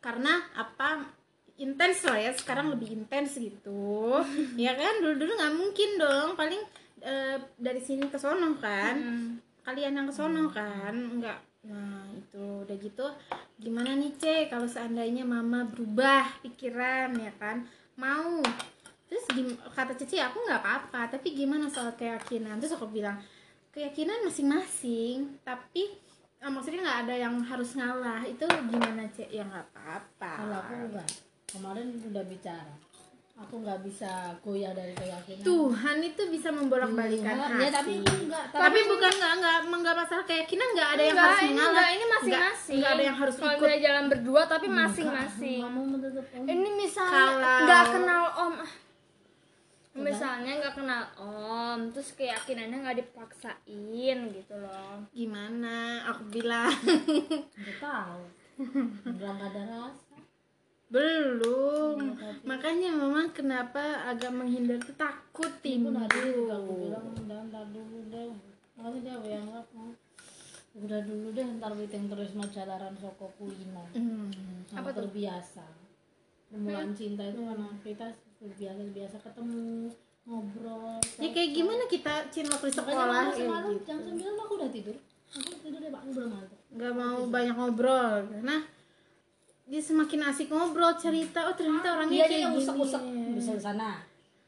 Karena 0.02 0.34
apa 0.58 1.06
intens 1.62 2.02
lah 2.10 2.18
ya 2.18 2.32
sekarang 2.34 2.74
lebih 2.74 2.90
intens 2.90 3.38
gitu. 3.38 4.18
Ya 4.58 4.74
kan 4.74 4.98
dulu 4.98 5.14
dulu 5.22 5.32
nggak 5.38 5.56
mungkin 5.56 5.90
dong 6.02 6.30
paling 6.34 6.62
eh, 7.02 7.38
dari 7.54 7.82
sini 7.82 8.10
ke 8.10 8.18
sono 8.18 8.58
kan. 8.58 8.98
Kalian 9.62 9.94
yang 9.94 10.08
ke 10.10 10.14
sono 10.18 10.50
kan 10.50 11.22
nggak. 11.22 11.40
Nah 11.70 12.10
itu 12.18 12.66
udah 12.66 12.78
gitu 12.82 13.06
gimana 13.62 13.94
nih 13.94 14.10
ce 14.18 14.50
kalau 14.50 14.66
seandainya 14.66 15.22
mama 15.22 15.70
berubah 15.70 16.42
pikiran 16.42 17.14
ya 17.14 17.30
kan? 17.38 17.62
Mau 17.94 18.42
terus 19.12 19.28
gim- 19.30 19.60
kata 19.68 19.92
Cici 19.94 20.16
aku 20.18 20.40
nggak 20.40 20.58
apa-apa 20.58 21.12
tapi 21.12 21.36
gimana 21.36 21.68
soal 21.68 21.92
keyakinan 21.94 22.56
terus 22.58 22.72
aku 22.72 22.88
bilang 22.88 23.20
keyakinan 23.70 24.24
masing-masing 24.24 25.36
tapi 25.42 25.92
eh, 26.38 26.48
maksudnya 26.48 26.80
nggak 26.82 27.00
ada 27.06 27.16
yang 27.20 27.36
harus 27.38 27.76
ngalah 27.76 28.24
itu 28.24 28.42
gimana 28.66 29.04
cek 29.06 29.28
ya 29.30 29.44
nggak 29.44 29.68
apa-apa 29.70 30.32
Kalau 30.38 30.58
aku 30.58 30.74
enggak. 30.82 31.08
Kemarin 31.46 31.92
udah 32.02 32.24
bicara. 32.26 32.74
Aku 33.38 33.60
nggak 33.60 33.82
bisa 33.82 34.08
goyah 34.40 34.72
dari 34.72 34.94
keyakinan. 34.94 35.44
Tuhan 35.44 35.98
itu 36.00 36.22
bisa 36.30 36.48
membolak-balikan 36.50 37.34
Iya, 37.34 37.44
hati 37.44 37.60
ya, 37.60 37.70
tapi 37.70 37.94
enggak, 38.00 38.44
tapi, 38.48 38.62
tapi 38.62 38.80
bukan 38.86 39.12
nggak 39.12 39.34
nggak 39.36 39.58
nggak 39.74 39.96
masalah 39.98 40.24
keyakinan 40.24 40.68
nggak 40.72 40.90
ada 40.90 41.04
yang 41.04 41.18
harus 41.18 41.36
ini 41.38 41.50
mengalah 41.50 41.68
enggak, 41.68 41.90
ini 41.90 42.06
masing-masing. 42.08 42.76
nggak 42.78 42.92
ada 42.92 43.04
yang 43.04 43.18
harus 43.18 43.36
Kalau 43.36 43.52
ikut 43.52 43.68
dia 43.68 43.80
jalan 43.84 44.06
berdua 44.08 44.42
tapi 44.46 44.68
masing-masing. 44.72 45.60
Ini 46.46 46.70
misalnya 46.72 47.12
Kalau- 47.12 47.62
nggak 47.62 47.84
kenal 47.92 48.24
Om. 48.40 48.54
Misalnya 49.92 50.52
nggak 50.64 50.76
kenal 50.80 51.04
Om, 51.20 51.92
terus 51.92 52.16
keyakinannya 52.16 52.80
nggak 52.80 53.00
dipaksain 53.04 54.18
gitu 54.32 54.56
loh. 54.56 55.04
gimana 55.12 56.08
aku 56.08 56.32
bilang 56.32 56.72
Nggak 57.60 57.78
tahu. 57.84 58.24
Nggak 59.04 59.36
ada 59.52 59.62
rasa. 59.68 60.16
belum 60.92 62.20
makanya 62.44 62.92
mama 62.92 63.24
kenapa 63.32 64.04
agak 64.12 64.28
menghindar 64.36 64.76
tuh 64.84 64.92
takut 65.00 65.48
ada 65.96 66.20
juga 66.20 66.60
aku 66.60 66.72
timbul 66.76 66.76
bilang 66.84 67.06
udah 67.16 67.40
ntar 67.48 67.66
dulu 67.72 67.98
deh. 68.12 68.32
Makanya 68.76 69.00
dia 69.00 69.16
yang 69.40 69.48
nggak 69.48 69.66
mau. 69.72 69.92
Udah 70.72 71.00
dulu 71.04 71.28
deh 71.32 71.48
ntar 71.60 71.72
witing 71.76 72.12
terus 72.12 72.32
jalaran 72.52 72.96
soko 73.00 73.28
kuino. 73.40 73.84
Hmm. 73.96 74.32
Apa 74.72 74.92
terbiasa. 74.92 75.64
Permulaan 76.52 76.92
cinta 76.92 77.24
itu 77.24 77.40
karena 77.40 77.72
kita 77.84 78.08
biasa 78.42 78.82
biasa 78.90 79.18
ketemu 79.22 79.94
ngobrol. 80.26 80.98
ya 81.22 81.30
kayak 81.30 81.52
gimana 81.54 81.84
kita 81.86 82.14
cinta 82.34 82.58
waktu 82.58 82.70
di 82.70 82.76
sekolah 82.78 83.34
kayak 83.34 83.38
semalam 83.38 83.72
gitu. 83.74 83.86
jam 83.86 83.98
9 84.02 84.44
aku 84.46 84.54
udah 84.58 84.70
tidur. 84.70 84.98
Aku 85.32 85.52
tidur 85.64 85.80
deh 85.80 85.90
pak, 85.94 86.02
aku 86.04 86.10
belum 86.14 86.30
ngantuk. 86.34 86.60
nggak 86.72 86.94
mau 86.98 87.20
banyak 87.30 87.56
ngobrol 87.56 88.14
karena 88.30 88.56
dia 89.72 89.82
semakin 89.82 90.20
asik 90.28 90.48
ngobrol 90.52 90.94
cerita 91.00 91.48
oh 91.48 91.56
ternyata 91.56 91.88
orangnya 91.96 92.26
Dia 92.26 92.28
kayak 92.28 92.42
yang 92.44 92.54
gini 92.58 92.64
usak-usak 92.66 93.02
bisa 93.38 93.52
ke 93.56 93.62
sana. 93.62 93.92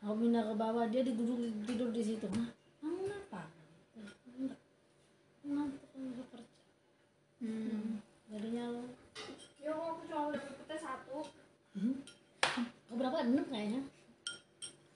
Aku 0.03 0.19
pindah 0.19 0.43
ke 0.43 0.53
bawah, 0.59 0.83
dia 0.91 0.99
duduk 0.99 1.39
tidur 1.63 1.89
di 1.95 2.03
situ. 2.03 2.27
Nah, 2.35 2.51
kamu 2.83 3.07
kenapa? 3.07 3.41
Enggak. 4.35 4.59
Ngantuk 5.47 5.89
nggak 5.95 6.27
kerja. 6.27 6.59
Hmm. 7.39 8.03
Jadinya 8.27 8.63
lo 8.73 8.83
Ya 9.63 9.71
aku 9.71 10.03
cuma 10.11 10.27
udah 10.27 10.41
dapetnya 10.43 10.75
satu. 10.75 11.23
oh, 11.23 11.95
berapa? 12.93 13.17
Enam 13.21 13.45
kayaknya. 13.45 13.81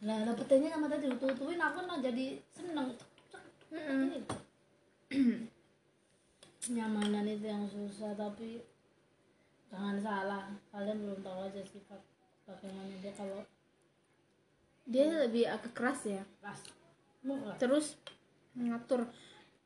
Lah, 0.06 0.18
dapetnya 0.24 0.70
sama 0.70 0.86
tadi 0.86 1.10
tutuin 1.12 1.58
aku 1.58 1.80
nah 1.84 1.98
jadi 1.98 2.26
seneng. 2.50 2.94
Nyamanan 6.68 7.26
itu 7.26 7.46
yang 7.48 7.64
susah 7.64 8.12
tapi 8.14 8.60
jangan 9.68 9.96
salah 9.98 10.44
kalian 10.70 11.00
belum 11.00 11.20
tahu 11.20 11.40
aja 11.44 11.60
sifat 11.60 12.00
bagaimana 12.44 12.92
dia 13.00 13.12
kalau 13.12 13.40
dia 14.84 15.04
lebih 15.28 15.44
agak 15.44 15.72
keras 15.72 16.08
ya 16.08 16.24
Enggak. 17.20 17.56
terus 17.60 18.00
mengatur 18.52 19.04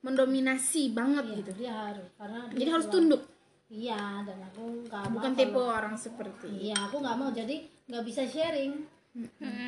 mendominasi 0.01 0.89
banget 0.89 1.25
Iya, 1.25 1.37
gitu 1.37 1.51
dia 1.57 1.73
harus 1.73 2.09
karena 2.17 2.39
dia 2.49 2.57
jadi 2.57 2.69
harus 2.73 2.87
tunduk 2.89 3.21
iya 3.69 4.25
dan 4.25 4.37
aku 4.41 4.61
nggak 4.85 5.01
mau 5.03 5.13
bukan 5.13 5.31
kalau- 5.31 5.39
tipe 5.39 5.61
orang 5.61 5.95
seperti 5.95 6.47
iya 6.49 6.77
aku 6.81 6.95
nggak 6.97 7.17
mau 7.17 7.29
jadi 7.29 7.55
nggak 7.91 8.03
bisa 8.07 8.23
sharing. 8.23 8.87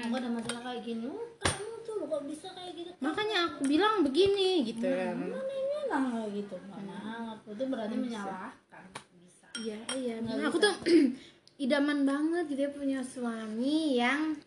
Aku 0.07 0.15
ada 0.15 0.31
masalah 0.31 0.71
kayak 0.71 0.87
gini 0.87 1.11
oh, 1.11 1.35
kamu 1.35 1.75
tuh 1.83 2.07
kok 2.07 2.23
bisa 2.23 2.47
kayak 2.55 2.71
gitu? 2.79 2.91
Makanya 3.03 3.51
aku 3.51 3.67
bilang 3.67 3.99
begini 3.99 4.63
gitu. 4.63 4.87
Kan 4.87 5.19
mana 5.19 5.51
ini 5.51 5.79
lah 5.91 6.03
kayak 6.07 6.31
gitu? 6.31 6.55
Nggak 6.55 6.81
mau 6.87 7.23
aku 7.35 7.47
itu 7.51 7.63
berarti 7.67 7.95
menyalahkan. 7.99 8.83
Bisa. 9.19 9.45
Iya 9.59 9.77
iya 9.99 10.15
Nah, 10.23 10.47
aku 10.47 10.63
tuh 10.63 10.71
idaman 11.67 12.07
banget 12.07 12.55
gitu 12.55 12.61
ya 12.63 12.71
punya 12.71 12.99
suami 13.03 13.99
yang 13.99 14.39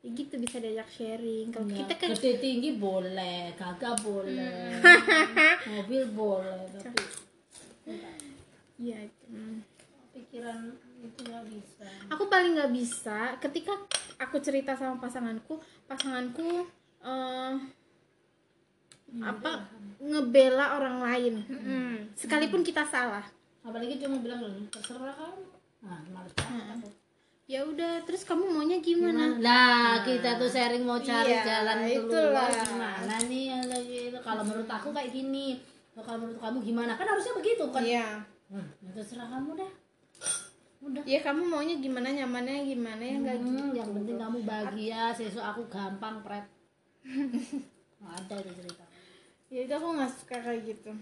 ya 0.00 0.08
gitu 0.16 0.40
bisa 0.40 0.56
diajak 0.64 0.88
sharing. 0.88 1.52
Kalau 1.52 1.68
kita 1.68 1.94
kan 2.00 2.08
gede 2.16 2.32
tinggi 2.40 2.80
boleh 2.80 3.52
kagak 3.60 4.00
boleh 4.00 4.80
mobil 5.68 6.02
boleh 6.16 6.64
tapi 6.80 7.04
iya 8.88 9.04
hmm. 9.28 9.60
pikiran 10.16 10.87
nggak 11.18 11.44
bisa 11.50 11.86
aku 12.08 12.24
paling 12.26 12.54
nggak 12.54 12.72
bisa 12.72 13.18
ketika 13.42 13.74
aku 14.18 14.38
cerita 14.38 14.72
sama 14.74 14.98
pasanganku 14.98 15.58
pasanganku 15.90 16.66
eh, 17.02 17.52
apa 19.18 19.50
ngebela 19.98 20.78
orang 20.78 20.96
lain 21.00 21.34
sekalipun 22.14 22.62
kita 22.62 22.84
salah 22.84 23.24
apalagi 23.64 23.98
cuma 23.98 24.20
bilang 24.20 24.40
"Loh, 24.40 24.52
terserah 24.70 25.12
kamu 25.12 25.42
nah 25.78 26.00
males 26.10 26.32
ya 27.48 27.64
udah 27.64 28.04
terus 28.04 28.28
kamu 28.28 28.44
maunya 28.44 28.76
gimana 28.84 29.40
Nah, 29.40 30.04
kita 30.04 30.36
tuh 30.36 30.52
sharing 30.52 30.84
mau 30.84 31.00
cari 31.00 31.32
Iya, 31.32 31.64
jalan 31.64 31.78
keluar 32.04 32.50
gimana 32.52 33.14
nih 33.24 33.44
yang 33.56 33.64
lagi 33.64 34.12
itu. 34.12 34.18
Kalau 34.20 34.44
menurut 34.44 34.68
aku 34.68 34.92
kayak 34.92 35.08
gini. 35.08 35.56
Kalau 35.96 36.20
menurut 36.20 36.36
kamu 36.36 36.60
gimana? 36.60 36.92
Kan 37.00 37.08
harusnya 37.08 37.32
begitu 37.40 37.64
kan. 37.72 37.80
iya 37.80 38.20
Hmm, 38.52 38.68
ya 38.84 38.92
terserah 38.92 39.32
kamu 39.32 39.64
deh. 39.64 39.72
Udah. 40.88 41.02
ya 41.04 41.20
kamu 41.20 41.42
maunya 41.44 41.76
gimana 41.76 42.08
nyamannya 42.08 42.64
gimana 42.64 43.02
ya 43.02 43.14
enggak 43.16 43.36
Hmm, 43.38 43.70
yang 43.70 43.90
penting 43.92 44.16
kamu 44.16 44.38
bahagia, 44.42 45.02
sesuk 45.12 45.40
aku 45.40 45.62
gampang, 45.68 46.24
pret. 46.24 46.46
Nggak 48.00 48.14
ada 48.16 48.34
itu 48.38 48.52
cerita. 48.56 48.84
ya 49.48 49.60
itu 49.64 49.72
aku 49.72 49.88
nggak 49.90 50.12
suka 50.12 50.36
kayak 50.38 50.60
gitu 50.66 50.92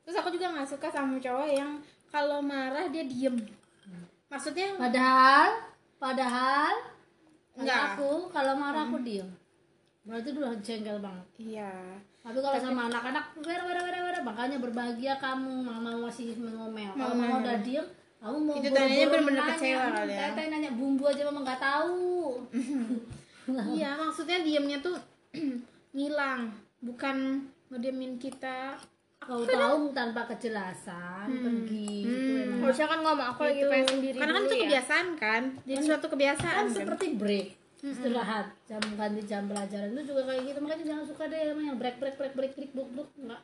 terus 0.00 0.16
aku 0.16 0.28
juga 0.30 0.52
nggak 0.52 0.68
suka 0.68 0.86
sama 0.88 1.16
cowok 1.16 1.48
yang 1.48 1.70
kalau 2.06 2.38
marah 2.38 2.86
dia 2.86 3.02
diem 3.02 3.34
maksudnya 4.26 4.74
Padahal, 4.74 5.48
padahal 5.96 6.74
Enggak. 7.54 7.94
Aku 7.94 8.26
kalau 8.28 8.58
marah 8.58 8.82
aku 8.84 8.98
diem. 9.00 9.30
Berarti 10.02 10.34
udah 10.34 10.58
jengkel 10.58 10.98
banget. 10.98 11.26
iya 11.38 11.70
Tapi 12.18 12.42
kalau 12.42 12.58
sama 12.58 12.90
anak-anak, 12.90 13.30
wera 13.40 13.62
wera 13.62 13.80
wera 13.80 13.98
wera, 14.02 14.18
makanya 14.20 14.58
berbahagia 14.58 15.14
kamu, 15.16 15.62
mama 15.62 15.94
masih 16.02 16.34
ngomel. 16.34 16.90
Kalau 16.92 17.14
mama 17.14 17.40
udah 17.40 17.62
diem, 17.62 17.86
kamu 18.24 18.38
mau 18.40 18.56
Itu 18.56 18.72
bener-bener 18.72 19.36
nanya. 19.36 19.44
kecewa 19.52 19.86
kali 19.92 20.14
ya. 20.16 20.32
Tete 20.32 20.42
nanya 20.48 20.70
bumbu 20.72 21.04
aja 21.04 21.22
mama 21.28 21.40
nggak 21.44 21.60
tahu. 21.60 22.40
iya 23.76 24.00
maksudnya 24.00 24.40
diemnya 24.40 24.80
tuh 24.80 24.96
ngilang 25.96 26.48
bukan 26.80 27.44
ngediemin 27.68 28.16
kita. 28.16 28.80
Kau 29.20 29.40
tahu 29.44 29.92
tanpa 29.96 30.28
kejelasan 30.28 31.28
pergi 31.28 32.04
itu 32.04 32.32
emang. 32.48 32.60
Harusnya 32.64 32.88
kan 32.88 33.00
ngomong 33.04 33.28
aku 33.32 33.40
lagi 33.48 33.62
pengen 33.64 33.88
sendiri 33.88 34.16
karena 34.20 34.32
kan 34.36 34.44
itu 34.44 34.56
ya. 34.56 34.62
kebiasaan 34.68 35.06
kan? 35.16 35.42
Jadi 35.64 35.80
suatu 35.84 36.06
kebiasaan 36.12 36.64
kan 36.64 36.66
kan? 36.68 36.76
seperti 36.76 37.06
break 37.16 37.48
istirahat 37.84 38.48
jam 38.64 38.80
ganti 38.80 39.22
jam 39.28 39.44
pelajaran. 39.48 39.92
Itu 39.92 40.16
juga 40.16 40.32
kayak 40.32 40.42
gitu 40.48 40.58
makanya 40.64 40.84
jangan 40.88 41.04
suka 41.04 41.24
deh 41.28 41.40
sama 41.44 41.60
yang 41.60 41.76
break 41.76 41.96
break 42.00 42.16
break 42.16 42.32
break 42.32 42.52
break 42.56 42.72
break 42.72 42.88
break. 42.96 43.08
Enggak 43.20 43.40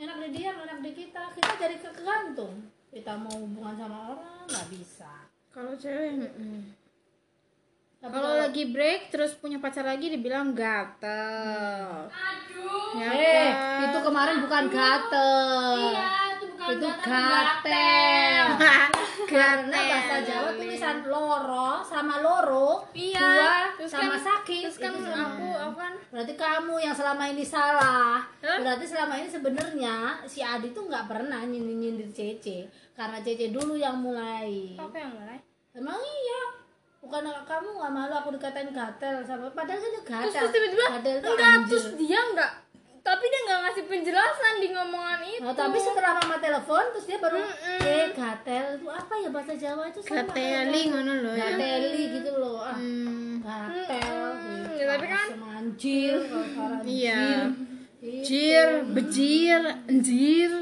enak 0.00 0.16
di 0.16 0.28
dia 0.32 0.50
enak 0.52 0.78
di 0.84 0.90
kita. 0.96 1.22
Kita 1.32 1.52
jadi 1.60 1.76
kegantung 1.80 2.54
kita 2.92 3.16
mau 3.16 3.32
hubungan 3.32 3.74
sama 3.80 3.98
orang 4.12 4.44
nggak 4.44 4.68
bisa. 4.68 5.12
Kalau 5.48 5.72
cewek 5.80 6.12
mm-mm. 6.20 6.60
Tapi 8.02 8.18
kalau 8.18 8.34
lagi 8.34 8.66
break 8.68 9.14
terus 9.14 9.32
punya 9.38 9.62
pacar 9.62 9.86
lagi 9.86 10.10
dibilang 10.12 10.52
gatel. 10.52 12.10
Ya 12.98 13.08
eh 13.14 13.48
kan? 13.48 13.88
itu 13.88 13.98
kemarin 14.04 14.36
bukan 14.44 14.64
gatel. 14.68 15.94
Iya, 15.96 16.21
bukan 16.64 16.78
itu 16.78 16.88
gatel, 17.02 18.44
karena 19.32 19.76
bahasa 19.76 20.16
Jawa 20.20 20.50
tulisan 20.52 20.98
loro 21.04 21.70
sama 21.80 22.18
loro 22.18 22.86
Iya, 22.92 23.18
dua 23.18 23.54
terus 23.76 23.90
sama 23.90 24.12
kan- 24.12 24.22
sakit 24.22 24.62
terus 24.62 24.76
kan 24.78 24.92
aku 24.94 25.48
aku 25.50 25.74
kan 25.74 25.92
Berarti 26.08 26.32
kamu 26.34 26.74
yang 26.76 26.92
selama 26.92 27.24
ini 27.26 27.40
salah. 27.40 28.20
Hah? 28.38 28.58
Berarti 28.60 28.84
selama 28.84 29.16
ini 29.16 29.26
sebenarnya 29.26 29.94
si 30.22 30.38
Adi 30.38 30.70
tuh 30.70 30.84
nggak 30.84 31.08
pernah 31.08 31.40
nyindir-nyindir 31.40 32.04
Cece. 32.06 32.68
Karena 32.92 33.16
Cece 33.18 33.48
dulu 33.48 33.72
yang 33.72 33.96
mulai. 33.96 34.76
aku 34.76 34.92
yang 34.92 35.08
mulai 35.10 35.40
Emang 35.72 35.96
iya. 35.96 36.42
Bukan 37.00 37.18
kamu 37.42 37.68
nggak 37.74 37.90
malu 37.90 38.14
aku 38.14 38.30
dikatain 38.30 38.70
gatel 38.70 39.24
sama 39.24 39.48
padahal 39.50 39.80
kan 39.80 39.90
gatel. 40.04 40.30
terus, 40.30 40.52
tiba-tiba 40.52 40.84
enggak 41.24 41.48
anjir. 41.48 41.66
terus 41.66 41.86
dia 41.96 42.20
enggak 42.22 42.52
tapi 43.02 43.24
dia 43.26 43.40
enggak 43.42 43.60
ngasih 43.60 43.84
penjelasan 43.84 44.54
di 44.56 44.68
ngomongan 44.70 45.20
itu. 45.26 45.42
Nah, 45.42 45.54
tapi 45.54 45.74
setelah 45.76 46.12
mama 46.16 46.38
telepon 46.38 46.84
terus 46.90 47.04
dia 47.04 47.18
baru 47.18 47.42
eh 47.82 48.06
gatel. 48.10 48.66
Itu 48.78 48.86
apa 48.88 49.14
ya 49.18 49.28
bahasa 49.28 49.52
Jawa 49.52 49.82
itu 49.90 50.00
sama 50.00 50.22
Gateli 50.24 50.80
ngono 50.86 51.12
loh 51.18 51.34
ya. 51.34 51.50
Gateli 51.50 52.02
gitu 52.16 52.30
loh. 52.38 52.62
Ah, 52.62 52.78
Hmm, 52.78 53.42
gatel. 53.42 54.22
ya, 54.72 54.84
tapi 54.88 55.06
kan- 55.08 55.30
sama 55.30 55.48
anjir, 55.58 56.14
kalau 56.30 56.78
Iya. 56.82 57.22
anjir. 57.50 58.22
jir 58.22 58.68
bejir 58.88 59.62
anjir. 59.86 60.52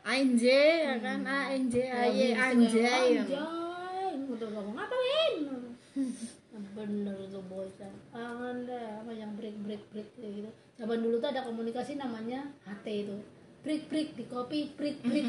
Anjay 0.00 0.74
ya 0.84 0.94
kan? 0.98 1.22
A 1.22 1.54
n 1.54 1.70
j 1.70 1.86
a 1.86 2.02
y 2.10 2.34
anjay 2.34 3.22
Anjay, 3.22 4.10
udah 4.26 4.48
kamu 4.50 4.70
ngapain? 4.74 5.34
Bener 6.80 7.16
tuh 7.28 7.44
bocah. 7.44 7.92
Kangen 8.08 8.56
deh 8.64 8.88
apa 9.04 9.12
yang 9.12 9.36
break 9.36 9.56
break 9.68 9.82
break 9.92 10.08
kayak 10.16 10.32
gitu. 10.40 10.50
Zaman 10.80 10.98
dulu 11.04 11.20
tuh 11.20 11.28
ada 11.28 11.44
komunikasi 11.44 12.00
namanya 12.00 12.48
HT 12.64 12.86
itu. 12.88 13.16
Break 13.60 13.92
break 13.92 14.08
di 14.16 14.24
kopi 14.24 14.72
break 14.72 15.04
break. 15.04 15.28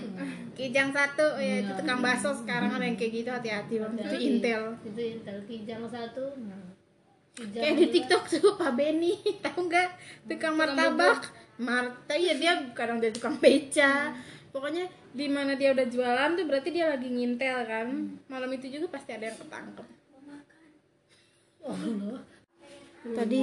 kijang 0.56 0.96
satu 0.96 1.36
ya 1.36 1.68
itu 1.68 1.72
tukang 1.76 2.00
bakso 2.00 2.32
sekarang 2.32 2.72
ada 2.72 2.88
yang 2.88 2.96
kayak 2.96 3.12
gitu 3.12 3.30
hati-hati. 3.36 3.76
Bang 3.84 4.00
itu 4.00 4.16
intel. 4.16 4.64
Itu 4.88 5.02
intel. 5.04 5.38
Kijang 5.44 5.84
satu. 5.92 6.24
Nah, 6.40 6.72
kijang 7.36 7.64
kayak 7.68 7.76
di 7.76 7.88
tiktok 8.00 8.24
tuh 8.32 8.56
pak 8.56 8.72
Benny. 8.72 9.20
Tahu 9.44 9.68
nggak? 9.68 9.90
Tukang 10.32 10.56
martabak. 10.56 11.28
Marta 11.60 12.16
iya 12.16 12.40
dia 12.40 12.56
kadang 12.72 13.04
dia 13.04 13.12
tukang 13.12 13.36
beca. 13.44 14.16
Pokoknya 14.56 14.88
di 15.12 15.28
mana 15.28 15.60
dia 15.60 15.76
udah 15.76 15.88
jualan 15.92 16.32
tuh 16.40 16.48
berarti 16.48 16.72
dia 16.72 16.88
lagi 16.88 17.12
ngintel 17.12 17.68
kan. 17.68 17.88
Malam 18.32 18.56
itu 18.56 18.72
juga 18.72 18.96
pasti 18.96 19.12
ada 19.12 19.28
yang 19.28 19.36
ketangkep 19.36 20.01
Oh, 21.62 21.78
tadi 23.13 23.41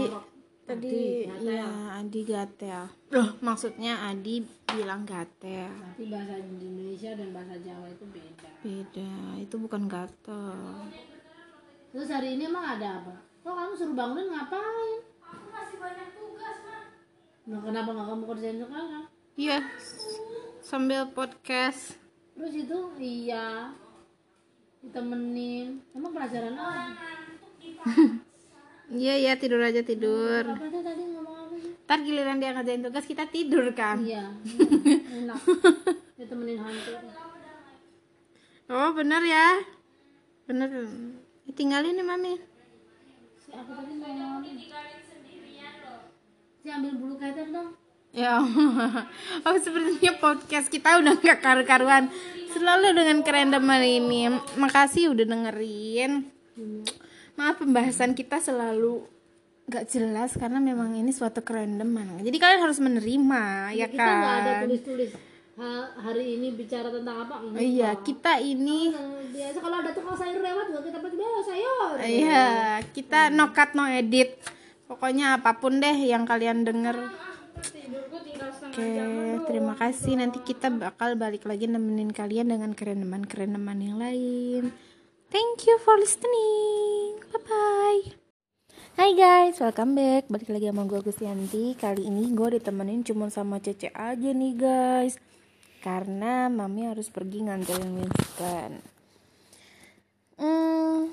tadi 0.65 1.23
ya 1.41 1.65
Adi 1.97 2.21
gatel 2.23 2.91
loh 3.09 3.29
maksudnya 3.41 3.95
Adi 4.05 4.43
bilang 4.69 5.03
gatel 5.03 5.71
Tapi 5.71 6.05
bahasa 6.07 6.35
Indonesia 6.37 7.15
dan 7.15 7.29
bahasa 7.31 7.55
Jawa 7.59 7.87
itu 7.87 8.05
beda. 8.05 8.51
beda 8.61 9.11
itu 9.39 9.55
bukan 9.57 9.87
gatel 9.87 10.91
Terus 11.89 12.09
hari 12.09 12.37
ini 12.37 12.45
emang 12.45 12.77
ada 12.77 13.01
apa? 13.01 13.15
Kok 13.41 13.49
kamu 13.49 13.73
suruh 13.73 13.97
bangunin 13.97 14.29
ngapain? 14.29 15.01
Aku 15.25 15.47
masih 15.49 15.81
banyak 15.81 16.09
tugas, 16.13 16.57
Mak. 16.61 16.85
Nah, 17.49 17.61
kenapa 17.65 17.89
nggak 17.89 18.07
kamu 18.07 18.25
kerjain 18.27 18.59
sekarang? 18.59 19.05
iya 19.35 19.59
sambil 20.61 21.07
podcast 21.09 21.97
Terus 22.35 22.55
itu 22.57 22.79
iya 22.99 23.73
ditemenin. 24.79 25.83
Emang 25.91 26.13
pelajaran 26.13 26.55
apa? 26.55 27.28
iya 29.03 29.15
iya 29.17 29.33
tidur 29.37 29.61
aja 29.61 29.83
tidur 29.83 30.45
Apa 30.49 30.67
sih 30.67 30.81
tadi 30.81 31.03
ngomong 31.13 31.37
apa 31.47 31.55
sih? 31.57 31.73
ntar 31.85 31.99
giliran 32.05 32.37
dia 32.37 32.53
ngerjain 32.53 32.83
tugas 32.85 33.05
kita 33.05 33.25
tidur 33.29 33.65
kan 33.73 34.01
Iya. 34.01 34.29
Enak. 35.15 35.41
Ditemenin 36.19 36.59
hantu. 36.59 36.93
oh 38.69 38.91
bener 38.93 39.23
ya 39.25 39.49
bener 40.45 40.69
tinggalin 41.53 41.97
nih 41.97 42.05
mami 42.05 42.35
Si 43.39 43.57
aku 43.57 43.73
tadi 43.73 43.97
mau. 43.97 44.45
Si 46.59 46.67
ambil 46.69 46.93
bulu 47.01 47.17
ketek 47.17 47.49
dong. 47.49 47.73
Ya, 48.13 48.37
oh 49.49 49.57
sepertinya 49.57 50.13
podcast 50.21 50.69
kita 50.69 51.01
udah 51.01 51.17
nggak 51.17 51.41
karu-karuan. 51.41 52.13
Selalu 52.53 52.93
dengan 52.93 53.25
kerendaman 53.25 53.81
ini. 53.81 54.29
Makasih 54.61 55.17
udah 55.17 55.25
dengerin. 55.25 56.29
Maaf 57.39 57.63
pembahasan 57.63 58.19
kita 58.19 58.43
selalu 58.43 59.07
nggak 59.71 59.85
jelas 59.87 60.35
karena 60.35 60.59
memang 60.59 60.99
ini 60.99 61.15
suatu 61.15 61.39
kerendaman. 61.39 62.19
Jadi 62.19 62.35
kalian 62.35 62.67
harus 62.67 62.83
menerima, 62.83 63.43
ya 63.79 63.87
Kita 63.87 64.03
nggak 64.03 64.35
ada 64.35 64.51
kan? 64.51 64.63
tulis-tulis. 64.67 65.11
Ha- 65.59 65.91
hari 66.01 66.35
ini 66.35 66.55
bicara 66.55 66.91
tentang 66.91 67.27
apa? 67.27 67.35
Enggak. 67.39 67.63
Iya, 67.63 67.91
kita 68.03 68.33
ini 68.39 68.91
Eh, 68.91 69.23
Biasa 69.31 69.59
kalau 69.59 69.77
ada 69.79 69.91
tukang 69.95 70.19
sayur 70.19 70.43
lewat 70.43 70.67
juga 70.67 70.81
kita 70.83 70.99
"Oh, 70.99 71.43
sayur. 71.45 71.95
Iya, 72.03 72.47
kita 72.91 73.21
no 73.31 73.55
cut 73.55 73.71
no 73.75 73.87
edit. 73.87 74.35
Pokoknya 74.91 75.39
apa 75.39 75.63
pun 75.63 75.79
deh 75.79 75.95
yang 75.95 76.27
kalian 76.27 76.67
denger. 76.67 76.97
tinggal 76.99 78.51
setengah 78.51 78.75
Oke, 78.75 78.91
terima 79.47 79.75
kasih. 79.75 80.13
Nanti 80.17 80.39
kita 80.43 80.71
bakal 80.71 81.15
balik 81.15 81.47
lagi 81.47 81.67
nemenin 81.67 82.11
kalian 82.11 82.51
dengan 82.51 82.75
kereneman-kereneman 82.75 83.79
yang 83.79 83.95
lain. 83.95 84.75
Thank 85.29 85.69
you 85.69 85.77
for 85.85 86.01
listening. 86.01 87.21
Bye 87.29 87.45
bye. 87.45 88.03
Hai 88.97 89.13
guys, 89.13 89.61
welcome 89.61 89.93
back. 89.93 90.25
Balik 90.33 90.49
lagi 90.49 90.73
sama 90.73 90.89
gue 90.89 91.05
Gustianti. 91.05 91.77
Kali 91.77 92.09
ini 92.09 92.33
gue 92.33 92.57
ditemenin 92.57 93.05
cuma 93.05 93.29
sama 93.29 93.61
Cece 93.61 93.93
aja 93.93 94.33
nih 94.33 94.57
guys. 94.57 95.21
Karena 95.85 96.49
mami 96.49 96.89
harus 96.89 97.13
pergi 97.13 97.45
nganterin 97.45 98.01
Winston. 98.01 98.73
Hmm, 100.41 101.13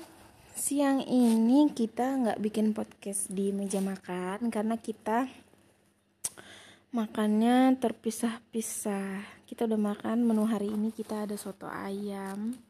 siang 0.56 1.04
ini 1.04 1.68
kita 1.76 2.16
nggak 2.16 2.40
bikin 2.40 2.72
podcast 2.72 3.28
di 3.28 3.52
meja 3.52 3.84
makan 3.84 4.48
karena 4.48 4.80
kita 4.80 5.28
makannya 6.88 7.76
terpisah-pisah. 7.76 9.44
Kita 9.44 9.68
udah 9.68 9.76
makan 9.76 10.24
menu 10.24 10.48
hari 10.48 10.72
ini 10.72 10.88
kita 10.88 11.28
ada 11.28 11.36
soto 11.36 11.68
ayam. 11.68 12.65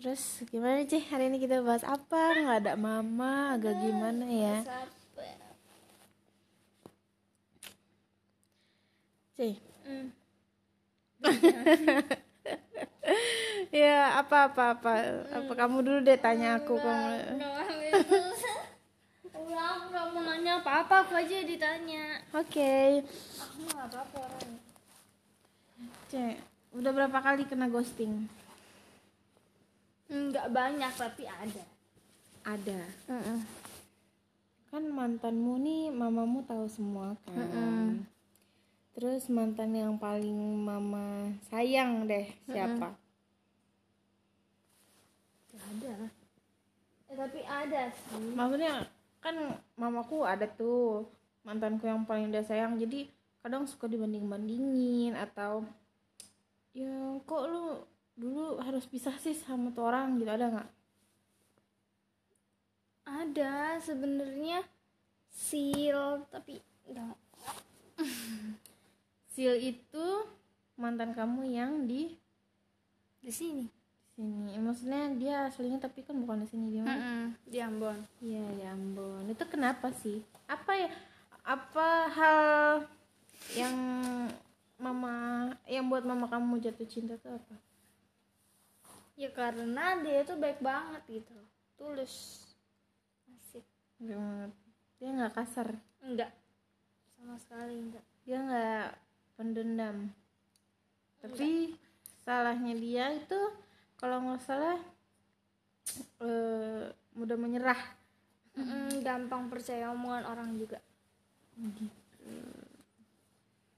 Terus 0.00 0.48
gimana 0.48 0.80
sih 0.88 1.04
hari 1.12 1.28
ini 1.28 1.36
kita 1.36 1.60
bahas 1.60 1.84
apa? 1.84 2.32
Nggak 2.32 2.64
ada 2.64 2.74
mama, 2.80 3.52
agak 3.52 3.84
gimana 3.84 4.24
ya? 4.24 4.64
Cih. 9.36 9.60
ya 13.84 14.16
apa 14.16 14.48
apa 14.48 14.62
apa? 14.72 14.92
Apa 15.36 15.52
kamu 15.52 15.84
dulu 15.84 15.98
deh 16.00 16.16
tanya 16.16 16.56
aku 16.56 16.80
kamu? 16.80 17.36
Udah 19.36 19.64
aku 19.76 19.84
gak 19.92 20.06
mau 20.16 20.24
nanya 20.24 20.64
apa-apa 20.64 21.04
aku 21.04 21.20
aja 21.20 21.44
ditanya. 21.44 22.24
Oke. 22.32 23.04
Aku 23.36 23.68
mah 23.68 23.84
gak 23.84 23.88
apa-apa 23.92 24.16
orangnya 24.16 24.70
cek 26.10 26.42
udah 26.74 26.90
berapa 26.90 27.18
kali 27.22 27.46
kena 27.46 27.70
ghosting 27.70 28.26
Enggak 30.10 30.50
banyak 30.50 30.92
tapi 30.98 31.22
ada. 31.24 31.64
Ada? 32.42 32.80
Kan 34.70 34.90
mantanmu 34.90 35.62
nih 35.62 35.94
mamamu 35.94 36.42
tahu 36.42 36.66
semua 36.66 37.14
kan. 37.26 38.02
Terus 38.98 39.30
mantan 39.30 39.70
yang 39.72 39.94
paling 39.96 40.34
mama 40.60 41.30
sayang 41.46 42.10
deh 42.10 42.26
siapa? 42.50 42.90
Gak 45.54 45.62
ada. 45.78 45.94
Eh 47.06 47.16
tapi 47.16 47.40
ada 47.46 47.82
sih. 47.94 48.34
Maksudnya 48.34 48.90
kan 49.22 49.34
mamaku 49.78 50.26
ada 50.26 50.44
tuh 50.50 51.06
mantanku 51.46 51.86
yang 51.86 52.02
paling 52.02 52.34
dia 52.34 52.42
sayang. 52.42 52.76
Jadi 52.82 53.06
kadang 53.40 53.64
suka 53.64 53.86
dibanding 53.86 54.26
bandingin 54.26 55.14
atau 55.16 55.64
ya 56.74 57.18
kok 57.24 57.46
lu 57.46 57.82
dulu 58.20 58.60
harus 58.60 58.84
pisah 58.84 59.16
sih 59.16 59.32
sama 59.32 59.72
tuh 59.72 59.88
orang 59.88 60.20
gitu 60.20 60.28
ada 60.28 60.52
nggak? 60.52 60.70
Ada 63.08 63.80
sebenarnya 63.80 64.60
Sil 65.32 66.28
Tapi 66.28 66.60
enggak 66.84 67.16
Sil 69.32 69.56
itu 69.56 70.06
mantan 70.76 71.16
kamu 71.16 71.48
yang 71.48 71.88
di 71.88 72.12
Di 73.24 73.32
sini. 73.32 73.64
Sini. 74.12 74.52
Maksudnya 74.60 75.16
dia 75.16 75.48
aslinya 75.48 75.80
tapi 75.80 76.04
kan 76.04 76.20
bukan 76.20 76.44
di 76.44 76.48
sini 76.52 76.76
dia 76.76 76.84
mana? 76.84 77.32
Di 77.48 77.58
Ambon. 77.64 78.04
Iya 78.20 78.44
ya 78.60 78.68
ampun 78.76 79.24
itu 79.32 79.44
kenapa 79.48 79.88
sih? 79.96 80.20
Apa 80.44 80.76
ya? 80.76 80.92
Apa 81.40 81.88
hal 82.12 82.84
yang 83.56 83.76
mama 84.80 85.12
yang 85.68 85.88
buat 85.88 86.04
mama 86.04 86.28
kamu 86.28 86.60
jatuh 86.64 86.88
cinta 86.88 87.16
tuh 87.20 87.36
apa 87.36 87.69
Ya 89.20 89.28
karena 89.36 90.00
dia 90.00 90.24
tuh 90.24 90.40
baik 90.40 90.64
banget 90.64 91.04
gitu. 91.20 91.36
Tulus. 91.76 92.40
Asik. 93.28 93.64
Gimana? 94.00 94.48
dia 94.96 95.12
nggak 95.12 95.36
kasar? 95.36 95.68
Enggak. 96.00 96.32
Sama 97.16 97.36
sekali 97.36 97.76
enggak. 97.76 98.04
Dia 98.24 98.38
nggak 98.40 98.88
pendendam. 99.36 99.96
Tapi 101.20 101.76
salahnya 102.24 102.72
dia 102.80 103.12
itu 103.12 103.40
kalau 104.00 104.24
nggak 104.24 104.40
salah 104.40 104.80
eh, 106.24 106.88
mudah 107.12 107.36
menyerah. 107.36 107.80
Mm-mm, 108.56 109.04
Gampang 109.04 109.52
percaya 109.52 109.92
omongan 109.92 110.24
orang 110.32 110.56
juga. 110.56 110.80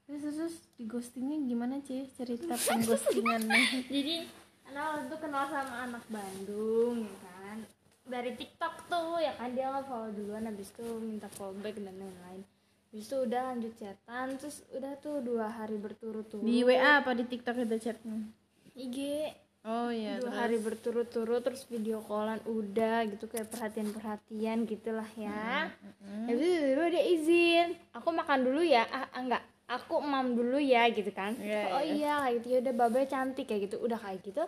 Terus 0.07 0.23
terus 0.23 0.55
di 0.79 0.87
ghostingnya 0.87 1.39
gimana 1.43 1.83
sih 1.83 2.07
cerita 2.15 2.55
pengghostingannya. 2.55 3.63
Jadi 3.95 4.42
waktu 4.81 5.05
itu 5.05 5.17
kenal 5.21 5.45
sama 5.45 5.75
anak 5.85 6.03
Bandung 6.09 7.05
ya 7.05 7.15
kan? 7.21 7.57
Dari 8.03 8.31
TikTok 8.33 8.73
tuh 8.89 9.21
ya 9.21 9.33
kan? 9.37 9.53
Dia 9.53 9.69
nge-follow 9.69 10.09
duluan 10.17 10.49
habis 10.49 10.73
itu 10.73 10.85
minta 10.99 11.29
follow 11.29 11.53
back 11.61 11.77
dan 11.77 11.93
lain-lain. 11.93 12.41
Habis 12.89 13.05
itu 13.09 13.17
udah 13.25 13.41
lanjut 13.53 13.73
chatan 13.77 14.27
terus 14.41 14.65
udah 14.73 14.93
tuh 14.97 15.21
dua 15.21 15.47
hari 15.49 15.77
berturut-turut. 15.77 16.45
Di 16.45 16.65
WA 16.65 17.01
apa 17.01 17.13
di 17.13 17.25
TikTok 17.25 17.61
itu 17.61 17.77
chatnya? 17.89 18.17
IG 18.73 18.97
oh 19.63 19.93
iya 19.93 20.19
dua 20.19 20.43
hari 20.43 20.59
berturut-turut 20.59 21.39
terus 21.39 21.63
video 21.69 22.03
callan 22.03 22.41
udah 22.43 23.07
gitu 23.07 23.29
kayak 23.29 23.53
perhatian-perhatian 23.53 24.65
gitulah 24.65 25.07
ya. 25.13 25.69
Habis 26.25 26.49
itu 26.73 26.83
dia 26.89 27.03
izin. 27.13 27.67
Aku 27.93 28.09
makan 28.09 28.49
dulu 28.49 28.65
ya. 28.65 28.83
Ah 28.89 29.05
ah, 29.09 29.21
enggak 29.21 29.43
aku 29.67 30.03
mam 30.03 30.35
dulu 30.35 30.59
ya 30.59 30.89
gitu 30.91 31.09
kan. 31.15 31.35
Iya, 31.39 31.61
oh 31.71 31.83
iya. 31.83 32.13
kayak 32.27 32.33
gitu. 32.41 32.47
Ya 32.51 32.59
udah 32.63 32.73
babe 32.75 33.01
cantik 33.07 33.45
kayak 33.47 33.71
gitu. 33.71 33.77
Udah 33.79 33.99
kayak 33.99 34.19
gitu. 34.25 34.43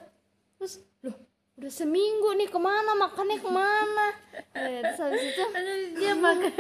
Terus 0.60 0.74
loh 1.04 1.18
udah 1.56 1.72
seminggu 1.72 2.36
nih 2.36 2.52
ke 2.52 2.60
mana? 2.60 2.92
Makannya 3.00 3.40
ke 3.40 3.50
mana? 3.50 4.08
Eh, 4.52 4.80
terus 4.84 5.00
habis 5.00 5.24
itu 5.24 5.44
dia 6.00 6.14
makan. 6.16 6.52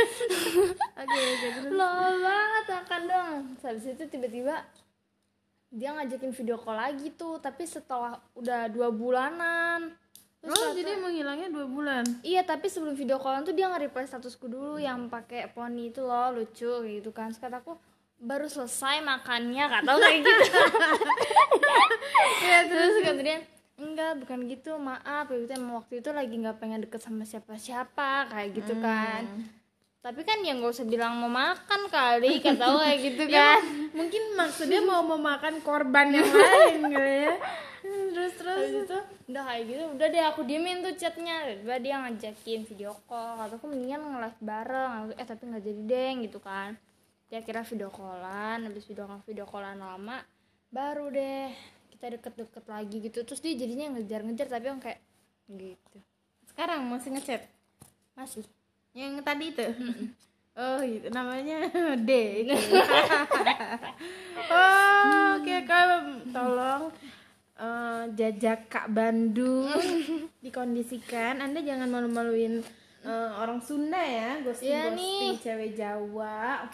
Oke 1.04 1.20
lama 1.68 2.10
banget 2.16 2.66
makan 2.72 3.02
dong 3.04 3.36
Terus 3.60 3.64
habis 3.68 3.86
itu 3.92 4.04
tiba-tiba 4.08 4.64
dia 5.76 5.92
ngajakin 5.92 6.32
video 6.32 6.56
call 6.56 6.80
lagi 6.80 7.12
tuh 7.20 7.36
tapi 7.44 7.68
setelah 7.68 8.16
udah 8.40 8.72
dua 8.72 8.88
bulanan. 8.96 9.92
Terus 10.40 10.62
oh 10.62 10.72
jadi 10.72 10.96
menghilangnya 10.96 11.52
dua 11.52 11.68
bulan? 11.68 12.06
Iya 12.24 12.48
tapi 12.48 12.72
sebelum 12.72 12.96
video 12.96 13.20
callan 13.20 13.44
tuh 13.44 13.52
dia 13.52 13.68
nge-reply 13.68 14.08
statusku 14.08 14.48
dulu 14.48 14.80
yang 14.80 15.12
pakai 15.12 15.52
poni 15.52 15.92
itu 15.92 16.00
loh 16.06 16.32
lucu 16.32 16.86
gitu 16.88 17.12
kan. 17.12 17.36
Terus 17.36 17.44
kataku 17.44 17.76
baru 18.20 18.48
selesai 18.48 19.04
makannya 19.04 19.66
kata 19.68 19.92
kayak 19.92 20.20
gitu. 20.24 20.60
ya 22.48 22.60
terus 22.70 22.94
kata 23.04 23.22
dia 23.22 23.38
enggak 23.76 24.12
bukan 24.24 24.40
gitu 24.48 24.72
maaf 24.80 25.28
kayak 25.28 25.46
gitu 25.46 25.52
emang 25.60 25.84
waktu 25.84 25.94
itu 26.00 26.10
lagi 26.16 26.36
nggak 26.40 26.58
pengen 26.64 26.80
deket 26.88 27.04
sama 27.04 27.28
siapa-siapa 27.28 28.32
kayak 28.32 28.50
gitu 28.56 28.74
kan. 28.80 29.28
Tapi 30.00 30.22
kan 30.22 30.38
ya 30.46 30.54
nggak 30.54 30.70
usah 30.70 30.86
bilang 30.86 31.18
mau 31.18 31.28
makan 31.28 31.90
kali 31.90 32.40
kata 32.40 32.62
aku 32.62 32.78
kayak 32.82 33.00
gitu 33.04 33.24
kan. 33.28 33.62
mungkin 33.96 34.24
maksudnya 34.38 34.80
mau 34.84 35.02
memakan 35.02 35.60
korban 35.66 36.14
yang 36.14 36.30
lain 36.30 36.82
kali 36.88 37.16
ya. 37.30 37.36
Terus 37.86 38.34
terus. 38.40 38.58
Habis 38.58 38.86
itu? 38.86 39.00
Udah 39.34 39.44
kayak 39.44 39.64
gitu 39.66 39.84
udah 39.98 40.08
deh 40.08 40.24
aku 40.24 40.42
diemin 40.48 40.86
tuh 40.86 40.94
chatnya. 40.96 41.52
Tiba 41.58 41.78
dia 41.84 42.00
ngajakin 42.00 42.64
video 42.64 42.96
call 43.10 43.44
kataku 43.44 43.66
mendingan 43.68 44.02
nge-live 44.02 44.40
bareng 44.40 44.92
eh 45.20 45.26
tapi 45.28 45.44
nggak 45.52 45.64
jadi 45.66 45.82
deng 45.84 46.16
gitu 46.24 46.40
kan 46.40 46.80
dia 47.26 47.42
kira 47.42 47.66
video 47.66 47.90
callan 47.90 48.70
habis 48.70 48.86
video 48.86 49.10
call 49.10 49.26
video 49.26 49.46
callan 49.50 49.82
lama 49.82 50.22
baru 50.70 51.10
deh 51.10 51.50
kita 51.96 52.20
deket-deket 52.20 52.66
lagi 52.68 52.98
gitu. 53.00 53.24
Terus 53.24 53.40
dia 53.40 53.56
jadinya 53.56 53.96
ngejar-ngejar 53.96 54.48
tapi 54.52 54.66
yang 54.68 54.84
kayak 54.84 55.00
gitu. 55.48 55.98
Sekarang 56.52 56.84
masih 56.92 57.16
ngechat? 57.16 57.48
Masih. 58.20 58.44
Yang 58.92 59.24
tadi 59.24 59.46
itu? 59.56 59.66
Oh 60.60 60.84
gitu. 60.84 61.08
Namanya 61.10 61.66
D. 61.96 62.12
Oh 64.46 65.42
oke 65.42 65.56
kalau 65.66 66.22
tolong 66.30 66.84
eh, 67.58 68.04
jajak 68.14 68.68
Kak 68.68 68.92
Bandung. 68.92 69.72
Dikondisikan. 70.46 71.40
Anda 71.42 71.64
jangan 71.64 71.88
malu-maluin 71.88 72.60
eh, 73.08 73.30
orang 73.40 73.64
Sunda 73.64 74.04
ya. 74.04 74.44
Ghosting 74.44 74.68
Iya 74.68 74.84
ghosting 74.92 75.36
cewek 75.40 75.72
Jawa 75.80 76.68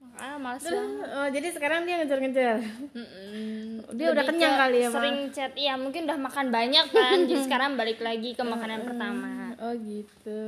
makanya 0.00 0.36
males 0.40 0.64
banget. 0.64 1.08
oh, 1.12 1.28
jadi 1.28 1.48
sekarang 1.52 1.80
dia 1.84 1.94
ngejar-ngejar? 2.00 2.56
Mm-mm. 2.96 3.84
dia 3.94 4.06
udah 4.10 4.24
Lebih 4.24 4.32
kenyang 4.32 4.54
ke 4.56 4.60
kali 4.64 4.78
ya 4.80 4.88
sering 4.88 5.18
chat. 5.30 5.52
Iya 5.52 5.74
mungkin 5.76 6.08
udah 6.08 6.18
makan 6.18 6.46
banyak 6.48 6.86
kan. 6.88 7.18
Jadi 7.28 7.40
sekarang 7.44 7.70
balik 7.76 8.00
lagi 8.00 8.32
ke 8.32 8.42
makanan 8.42 8.80
pertama. 8.88 9.52
Oh 9.60 9.76
gitu. 9.76 10.40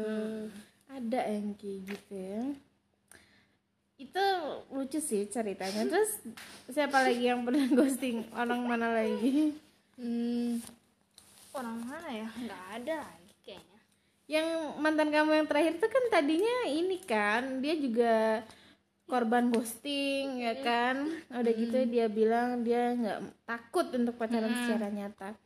Ada 0.88 1.20
yang 1.28 1.52
kayak 1.56 1.78
gitu 1.84 2.12
ya? 2.16 2.42
Itu 3.96 4.24
lucu 4.72 4.98
sih 4.98 5.28
ceritanya. 5.28 5.84
Terus 5.86 6.10
siapa 6.68 7.04
lagi 7.04 7.22
yang 7.22 7.44
pernah 7.44 7.68
ghosting? 7.76 8.24
Orang 8.32 8.64
mana 8.64 8.88
lagi? 8.90 9.52
Hmm, 9.94 10.58
orang 11.52 11.76
mana 11.84 12.08
ya? 12.08 12.28
Nggak 12.32 12.64
ada 12.80 12.96
lagi 13.04 13.34
kayaknya. 13.44 13.78
yang 14.26 14.48
mantan 14.80 15.12
kamu 15.12 15.44
yang 15.44 15.46
terakhir 15.46 15.76
itu 15.76 15.86
kan 15.86 16.04
tadinya 16.08 16.56
ini 16.64 16.96
kan 17.04 17.60
dia 17.60 17.74
juga 17.76 18.40
korban 19.12 19.52
ghosting 19.52 20.40
ya 20.40 20.56
kan? 20.64 21.12
Udah 21.28 21.52
gitu 21.52 21.84
dia 21.84 22.08
bilang 22.08 22.64
dia 22.64 22.96
nggak 22.96 23.44
takut 23.44 23.92
untuk 23.92 24.16
pacaran 24.16 24.48
secara 24.64 24.88
nyata. 24.88 25.36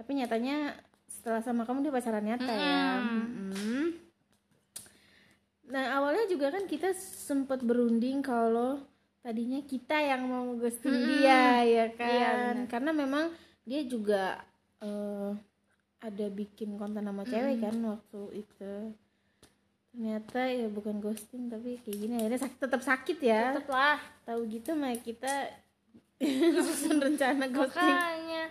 Tapi 0.00 0.10
nyatanya 0.16 0.80
setelah 1.12 1.44
sama 1.44 1.68
kamu 1.68 1.84
dia 1.84 1.92
pacaran 1.92 2.24
nyata 2.24 2.52
ya. 2.56 2.82
Mm-mm. 3.04 3.84
nah 5.72 5.96
awalnya 5.96 6.28
juga 6.28 6.52
kan 6.52 6.68
kita 6.68 6.92
sempat 6.96 7.64
berunding 7.64 8.20
kalau 8.20 8.76
tadinya 9.24 9.56
kita 9.64 10.04
yang 10.04 10.28
mau 10.28 10.52
ghosting 10.60 10.92
dia 11.08 11.64
ya 11.64 11.86
kan? 11.96 12.68
karena 12.68 12.92
memang 12.92 13.32
dia 13.64 13.80
juga 13.86 14.36
eh, 14.84 15.32
ada 16.02 16.26
bikin 16.28 16.74
konten 16.76 17.06
sama 17.06 17.22
cewek 17.24 17.62
kan 17.62 17.76
waktu 17.86 18.44
itu 18.44 18.74
ternyata 19.92 20.40
ya 20.48 20.72
bukan 20.72 21.04
ghosting 21.04 21.52
tapi 21.52 21.76
kayak 21.84 21.98
gini 22.00 22.14
akhirnya 22.16 22.40
sak- 22.40 22.56
tetap 22.56 22.80
sakit 22.80 23.18
ya. 23.20 23.52
Tetep 23.52 23.68
lah. 23.68 24.00
tahu 24.24 24.40
gitu 24.48 24.72
mah 24.72 24.96
kita 24.96 25.52
susun 26.64 26.96
rencana 26.96 27.44
ghosting. 27.52 27.84
Makanya. 27.84 28.44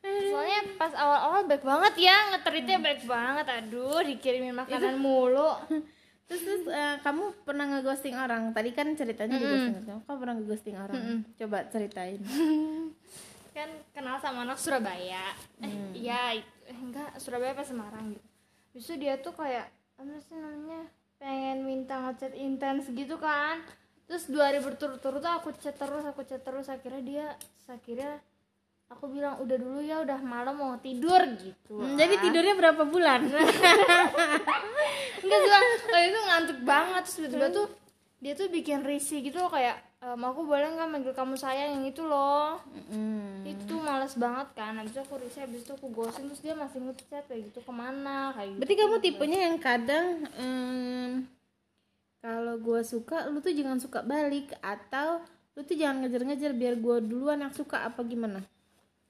Soalnya 0.00 0.60
pas 0.78 0.92
awal-awal 0.94 1.44
baik 1.50 1.66
banget 1.66 2.08
ya, 2.08 2.16
ngeteritnya 2.32 2.78
baik 2.78 3.02
banget. 3.04 3.46
Aduh, 3.48 4.00
dikirimin 4.06 4.54
makanan 4.54 4.96
mulu. 4.96 5.50
terus, 6.30 6.46
terus 6.46 6.62
eh, 6.70 6.96
kamu 7.02 7.42
pernah 7.42 7.66
ngeghosting 7.66 8.14
orang? 8.14 8.54
Tadi 8.54 8.70
kan 8.70 8.86
ceritanya 8.94 9.34
di 9.34 9.44
ghosting 9.44 9.76
kamu 9.82 10.18
pernah 10.20 10.34
ngeghosting 10.38 10.76
orang? 10.78 11.26
Coba 11.36 11.66
ceritain. 11.68 12.20
Kan 13.50 13.66
kenal 13.90 14.14
sama 14.22 14.46
anak 14.46 14.62
Surabaya. 14.62 15.34
Eh 15.58 16.06
iya 16.06 16.38
itu 16.38 16.54
eh, 16.70 16.76
enggak 16.78 17.18
Surabaya 17.18 17.50
apa 17.50 17.66
Semarang 17.66 18.14
gitu. 18.14 18.28
Itu 18.78 18.94
dia 18.94 19.18
tuh 19.18 19.34
kayak 19.34 19.66
apa 20.00 20.16
sih 20.24 20.32
namanya? 20.32 20.88
Pengen 21.20 21.68
minta 21.68 22.00
ngechat 22.00 22.32
intens 22.32 22.88
gitu 22.88 23.20
kan. 23.20 23.60
Terus 24.08 24.24
dua 24.32 24.48
hari 24.48 24.64
berturut-turut 24.64 25.20
tuh 25.20 25.28
aku 25.28 25.52
chat 25.60 25.76
terus 25.76 26.08
aku 26.08 26.24
chat 26.24 26.40
terus. 26.40 26.72
Akhirnya 26.72 27.02
dia 27.04 27.26
akhirnya 27.68 28.16
aku 28.88 29.12
bilang 29.12 29.36
udah 29.44 29.56
dulu 29.60 29.84
ya 29.84 30.00
udah 30.00 30.16
malam 30.24 30.56
mau 30.56 30.72
tidur 30.80 31.20
gitu. 31.36 31.76
Hmm, 31.76 32.00
Jadi 32.00 32.16
tidurnya 32.16 32.56
berapa 32.56 32.82
bulan? 32.88 33.28
enggak 35.20 35.38
sih 35.44 35.50
kayak 35.92 36.06
itu 36.08 36.20
ngantuk 36.24 36.58
banget. 36.64 37.02
Terus 37.04 37.16
tiba-tiba 37.20 37.46
tuh 37.52 37.66
dia 38.24 38.32
tuh 38.32 38.48
bikin 38.48 38.80
risih 38.80 39.20
gitu 39.20 39.36
loh 39.36 39.52
kayak 39.52 39.76
ehm, 40.00 40.20
aku 40.20 40.40
boleh 40.42 40.68
nggak 40.70 40.88
manggil 40.88 41.12
kamu 41.12 41.34
sayang 41.34 41.74
yang 41.74 41.84
itu 41.86 42.02
loh 42.02 42.56
Hmm. 42.86 43.40
itu 43.42 43.74
males 43.76 44.14
banget 44.14 44.48
kan 44.52 44.74
habis 44.74 44.90
itu 44.90 45.00
aku 45.00 45.14
risih 45.16 45.42
habis 45.42 45.60
itu 45.60 45.70
aku 45.70 45.86
ghosting 45.88 46.26
terus 46.26 46.40
dia 46.40 46.52
masih 46.52 46.80
ngechat 46.80 47.24
kayak 47.24 47.42
gitu 47.46 47.60
ke 47.60 47.70
mana 47.70 48.32
kayak 48.32 48.48
gitu 48.50 48.60
Berarti 48.60 48.74
kamu 48.76 48.96
tipenya 49.00 49.38
yang 49.44 49.58
kadang 49.58 50.06
em, 50.34 51.10
kalau 52.18 52.54
gue 52.56 52.80
suka, 52.82 53.24
lu 53.26 53.38
tuh 53.38 53.48
jangan 53.50 53.76
suka 53.76 54.02
balik 54.02 54.52
atau 54.60 55.24
lu 55.50 55.62
tuh 55.62 55.72
jangan 55.72 56.02
ngejar-ngejar 56.02 56.52
biar 56.52 56.74
gue 56.74 56.96
duluan 57.02 57.38
yang 57.38 57.50
suka 57.50 57.80
apa 57.82 58.00
gimana? 58.02 58.44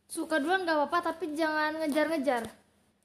suka 0.07 0.37
duluan 0.37 0.63
nggak 0.63 0.75
apa-apa 0.77 0.99
tapi 1.09 1.33
jangan 1.33 1.75
ngejar-ngejar 1.77 2.43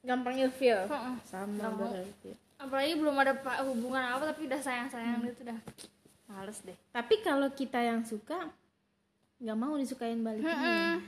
Gampang 0.02 0.38
ilfeel. 0.38 0.86
Heeh. 0.86 1.16
Sama 1.24 1.54
Gampang. 1.60 1.90
berarti. 1.90 2.32
apalagi 2.56 2.94
belum 2.96 3.16
ada 3.16 3.34
hubungan 3.64 4.04
apa 4.08 4.24
tapi 4.28 4.46
udah 4.46 4.58
sayang-sayang 4.58 5.22
gitu 5.24 5.42
dah 5.44 5.58
males 6.28 6.60
deh 6.62 6.78
Tapi 6.90 7.16
kalau 7.20 7.48
kita 7.50 7.78
yang 7.78 8.02
suka 8.02 8.50
nggak 9.36 9.54
mau 9.54 9.76
disukain 9.76 10.20
balik. 10.20 10.42
Mm-mm. 10.42 11.04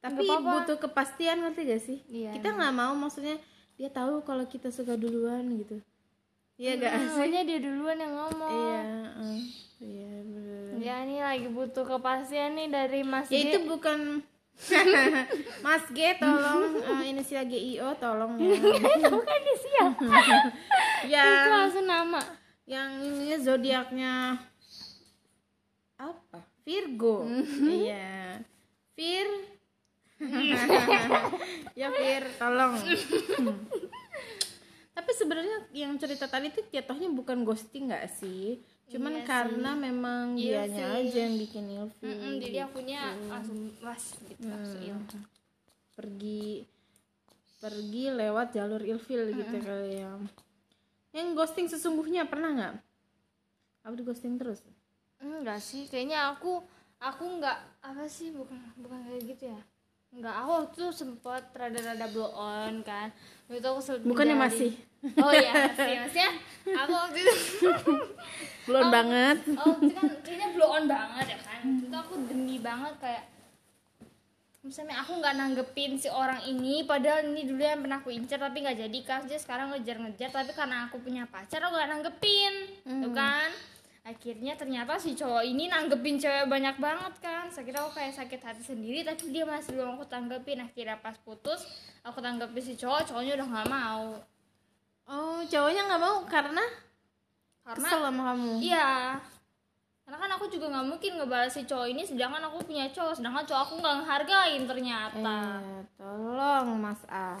Tapi 0.00 0.20
Nggak 0.20 0.36
apa-apa. 0.36 0.52
butuh 0.58 0.78
kepastian 0.78 1.36
ngerti 1.38 1.60
gak 1.64 1.82
sih? 1.82 1.98
Iya, 2.06 2.30
kita 2.32 2.48
nggak 2.50 2.72
mau 2.72 2.92
maksudnya 2.92 3.36
dia 3.74 3.88
tahu 3.88 4.20
kalau 4.20 4.44
kita 4.44 4.68
suka 4.68 4.94
duluan 4.94 5.44
gitu. 5.54 5.80
Iya 6.54 6.76
gak 6.76 6.92
sih? 6.94 7.08
Soalnya 7.10 7.42
dia 7.42 7.58
duluan 7.58 7.96
yang 7.96 8.14
ngomong 8.14 8.50
Iya, 8.50 8.80
eh, 9.16 9.40
iya 9.80 10.12
bener. 10.22 10.70
ya 10.78 10.94
ini 11.02 11.16
lagi 11.18 11.48
butuh 11.48 11.84
kepastian 11.84 12.54
nih 12.54 12.68
dari 12.68 13.00
Mas 13.02 13.26
Ya 13.26 13.36
G. 13.38 13.44
itu 13.44 13.58
bukan 13.64 14.20
Mas 15.64 15.84
G 15.88 15.98
tolong 16.14 16.62
eh, 16.78 17.04
inisial 17.06 17.44
GIO 17.44 17.88
tolong 17.94 18.36
ya. 19.02 19.08
bukan 19.08 19.38
di 19.40 19.54
siapa 19.56 20.04
itu 21.04 21.48
langsung 21.50 21.84
nama 21.84 22.20
yang 22.64 22.90
ini 22.98 23.36
zodiaknya 23.36 24.40
apa? 25.94 26.40
Virgo. 26.64 27.28
Iya. 27.60 28.40
Vir. 28.96 29.28
ya 31.80 31.88
Vir, 31.90 32.24
tolong. 32.40 32.80
Tapi 34.94 35.10
sebenarnya 35.12 35.58
yang 35.74 35.98
cerita 35.98 36.24
tadi 36.24 36.48
itu 36.48 36.62
jatuhnya 36.70 37.10
bukan 37.10 37.42
ghosting 37.42 37.90
nggak 37.90 38.08
sih? 38.14 38.62
Cuman 38.88 39.20
Iya 39.20 39.24
karena 39.26 39.70
memang 39.74 40.38
Iya 40.38 40.64
dianya 40.64 40.86
sih. 40.86 41.00
aja 41.10 41.18
yang 41.26 41.36
bikin 41.36 41.64
ilfil. 41.66 42.06
Mm-mm, 42.06 42.32
jadi 42.38 42.56
akunya 42.64 43.02
langsung 43.26 43.74
was 43.82 44.04
gitu 44.22 44.44
langsung 44.46 44.80
ilfil. 44.80 45.20
pergi 45.94 46.62
pergi 47.58 48.04
lewat 48.12 48.52
jalur 48.52 48.82
ilfil 48.82 49.24
gitu 49.30 49.56
kali 49.58 50.04
ya 50.04 50.12
yang 51.14 51.32
ghosting 51.32 51.70
sesungguhnya 51.70 52.26
pernah 52.26 52.50
nggak? 52.50 52.74
Aku 53.82 53.94
di 53.94 54.02
ghosting 54.02 54.34
terus? 54.34 54.60
Enggak 55.16 55.62
sih 55.62 55.86
kayaknya 55.86 56.28
aku 56.28 56.58
aku 56.98 57.22
enggak 57.30 57.54
apa 57.80 58.04
sih 58.04 58.34
bukan 58.34 58.58
bukan 58.76 58.98
kayak 59.06 59.22
gitu 59.24 59.44
ya. 59.48 59.60
Enggak 60.10 60.34
aku 60.36 60.52
itu 60.68 60.84
sempet 60.90 61.42
rada-rada 61.50 62.06
blow 62.10 62.30
on 62.30 62.82
kan. 62.82 63.14
Itu 63.46 63.62
aku 63.64 63.80
sempet 63.80 64.02
bukannya 64.04 64.36
menjalin- 64.36 64.50
masih? 64.50 64.72
Oh 65.20 65.30
iya 65.30 65.52
masih. 65.68 65.94
Maksudnya 66.00 66.30
aku 66.74 66.92
waktu 66.92 67.18
itu 67.20 67.68
belum 68.64 68.86
banget. 68.90 69.38
oh 69.54 69.74
itu 69.78 69.92
kan 69.92 70.04
kayaknya 70.24 70.48
blow 70.50 70.70
on 70.72 70.84
banget 70.84 71.26
ya 71.28 71.38
kan. 71.40 71.60
Itu 71.78 71.94
aku 71.94 72.12
demi 72.26 72.56
banget 72.58 72.94
kayak 72.98 73.22
misalnya 74.64 75.04
aku 75.04 75.20
nggak 75.20 75.36
nanggepin 75.36 76.00
si 76.00 76.08
orang 76.08 76.40
ini 76.48 76.88
padahal 76.88 77.28
ini 77.28 77.44
dulu 77.44 77.60
yang 77.60 77.84
pernah 77.84 78.00
aku 78.00 78.08
incer 78.08 78.40
tapi 78.40 78.64
nggak 78.64 78.80
jadi 78.88 78.98
kan 79.04 79.20
dia 79.28 79.36
sekarang 79.36 79.76
ngejar-ngejar 79.76 80.32
tapi 80.32 80.56
karena 80.56 80.88
aku 80.88 81.04
punya 81.04 81.28
pacar 81.28 81.60
aku 81.60 81.76
nggak 81.76 81.90
nanggepin. 81.92 82.54
Tuh 83.04 83.12
kan? 83.12 83.52
Akhirnya 84.04 84.56
ternyata 84.56 84.96
si 84.96 85.12
cowok 85.12 85.44
ini 85.44 85.68
nanggepin 85.68 86.16
cewek 86.16 86.48
banyak 86.48 86.80
banget 86.80 87.12
kan? 87.20 87.52
Saya 87.52 87.68
kira 87.68 87.84
aku 87.84 88.00
kayak 88.00 88.16
sakit 88.16 88.40
hati 88.40 88.64
sendiri 88.64 89.04
tapi 89.04 89.28
dia 89.28 89.44
masih 89.44 89.76
belum 89.76 90.00
aku 90.00 90.08
tanggepin. 90.08 90.64
Akhirnya 90.64 90.96
pas 90.96 91.20
putus 91.20 91.68
aku 92.00 92.24
tanggepin 92.24 92.64
si 92.64 92.74
cowok 92.80 93.12
cowoknya 93.12 93.36
udah 93.36 93.48
nggak 93.52 93.68
mau. 93.68 94.16
Oh 95.12 95.44
cowoknya 95.44 95.92
nggak 95.92 96.00
mau 96.00 96.24
karena 96.24 96.64
karena 97.68 97.88
kesel 97.88 98.00
sama 98.00 98.22
kamu? 98.32 98.52
Iya. 98.64 99.20
Karena 100.04 100.16
kan 100.20 100.30
aku 100.36 100.44
juga 100.52 100.68
nggak 100.68 100.86
mungkin 100.86 101.12
ngebalas 101.16 101.56
si 101.56 101.64
cowok 101.64 101.88
ini 101.88 102.04
sedangkan 102.04 102.44
aku 102.52 102.60
punya 102.68 102.92
cowok, 102.92 103.16
sedangkan 103.16 103.44
cowok 103.48 103.62
aku 103.64 103.74
nggak 103.80 103.96
ngehargain 104.04 104.62
ternyata. 104.68 105.38
Eh, 105.64 105.82
tolong 105.96 106.76
Mas 106.76 107.02
A 107.08 107.40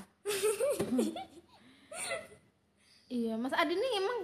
iya 3.14 3.38
Mas 3.38 3.54
Adi 3.54 3.76
ini 3.76 3.88
emang 4.00 4.18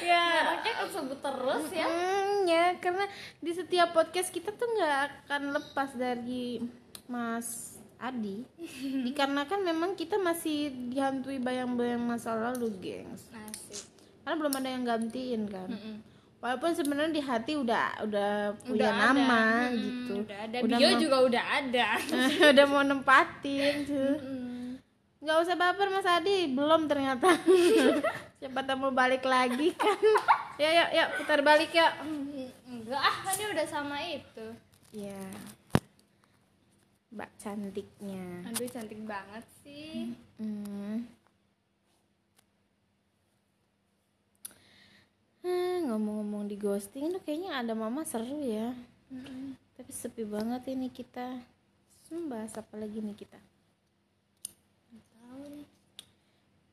ya 0.00 0.24
Mereknya 0.40 0.74
kesebut 0.86 1.18
terus 1.20 1.66
ya. 1.74 1.86
Hmm, 1.88 2.48
ya 2.48 2.64
karena 2.80 3.04
di 3.42 3.52
setiap 3.52 3.92
podcast 3.92 4.30
kita 4.32 4.54
tuh 4.54 4.64
nggak 4.64 5.26
akan 5.26 5.42
lepas 5.52 5.90
dari 5.98 6.62
Mas 7.10 7.76
Adi 8.00 8.46
dikarenakan 9.06 9.60
memang 9.60 9.92
kita 9.98 10.16
masih 10.16 10.72
dihantui 10.92 11.42
bayang-bayang 11.42 12.00
masa 12.00 12.32
lalu 12.32 12.72
gengs 12.80 13.28
Asik. 13.28 13.43
Karena 14.24 14.36
belum 14.36 14.54
ada 14.54 14.68
yang 14.70 14.84
gantiin 14.84 15.42
kan 15.46 15.68
Mm-mm. 15.68 15.96
walaupun 16.38 16.72
sebenarnya 16.72 17.12
di 17.12 17.22
hati 17.22 17.52
udah 17.54 18.02
udah 18.02 18.32
punya 18.58 18.72
Udah 18.74 18.90
ada. 18.90 19.00
nama 19.06 19.42
Mm-mm, 19.62 19.76
gitu 19.78 20.12
Udah 20.22 20.38
ada 20.42 20.56
Udah 20.58 20.78
bio 20.78 20.88
mau- 20.88 20.98
juga 20.98 21.16
udah 21.22 21.44
ada. 21.54 21.86
udah 22.52 22.66
mau 22.66 22.82
nempatin 22.82 23.74
tuh 23.84 24.14
Mm. 24.16 24.80
nggak 25.20 25.38
usah 25.40 25.54
baper 25.54 25.88
Mas 25.88 26.04
Adi 26.06 26.48
belum 26.50 26.84
ternyata 26.84 27.32
siapa 28.38 28.60
tahu 28.60 28.88
balik 28.90 29.24
lagi 29.24 29.72
kan 29.72 29.96
ya 30.54 30.68
yuk 30.74 30.88
yuk 30.90 31.08
putar 31.16 31.40
balik 31.40 31.70
yuk 31.70 31.92
Enggak 32.66 32.98
ah, 32.98 33.16
kan 33.22 33.32
dia 33.32 33.48
udah 33.48 33.66
sama 33.66 33.96
itu. 34.02 34.46
ya 34.92 35.16
mbak 37.08 37.30
cantiknya 37.38 38.42
Aduh 38.44 38.66
cantik 38.66 39.00
banget 39.00 39.44
sih. 39.62 40.12
Hmm. 40.36 40.60
Hmm, 40.60 40.96
ngomong-ngomong 45.44 46.48
di 46.48 46.56
ghosting 46.56 47.12
itu 47.12 47.20
kayaknya 47.20 47.60
ada 47.60 47.72
mama 47.76 48.02
seru 48.02 48.40
ya. 48.40 48.72
Tapi 49.76 49.90
sepi 49.92 50.24
banget 50.24 50.72
ini 50.72 50.88
kita. 50.88 51.38
Hmm, 52.08 52.32
bahas 52.32 52.52
apa 52.56 52.74
lagi 52.80 52.98
nih 52.98 53.14
kita? 53.14 53.36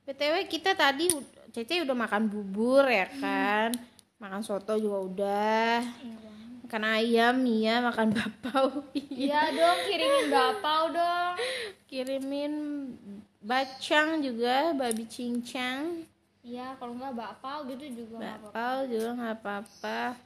Btw 0.02 0.36
kita 0.50 0.74
tadi 0.74 1.08
Cece 1.52 1.84
udah 1.84 1.94
makan 1.94 2.32
bubur 2.32 2.88
ya 2.88 3.08
kan? 3.20 3.76
Makan 4.18 4.42
soto 4.42 4.80
juga 4.80 4.98
udah. 5.04 5.78
Makan 6.66 6.84
ayam 6.88 7.36
iya. 7.44 7.84
Makan 7.84 8.12
bapau 8.18 8.88
Iya 8.96 9.52
dong, 9.52 9.80
kirimin 9.88 10.26
bapau 10.32 10.84
dong. 10.96 11.36
kirimin 11.92 12.54
bacang 13.44 14.24
juga 14.24 14.72
babi 14.72 15.04
cincang 15.12 16.08
Iya, 16.42 16.74
kalau 16.82 16.98
nggak 16.98 17.14
bapau 17.14 17.70
gitu 17.70 18.06
juga 18.06 18.18
bapau 18.18 18.78
juga 18.90 19.10
nggak 19.14 19.36
apa-apa. 19.42 20.18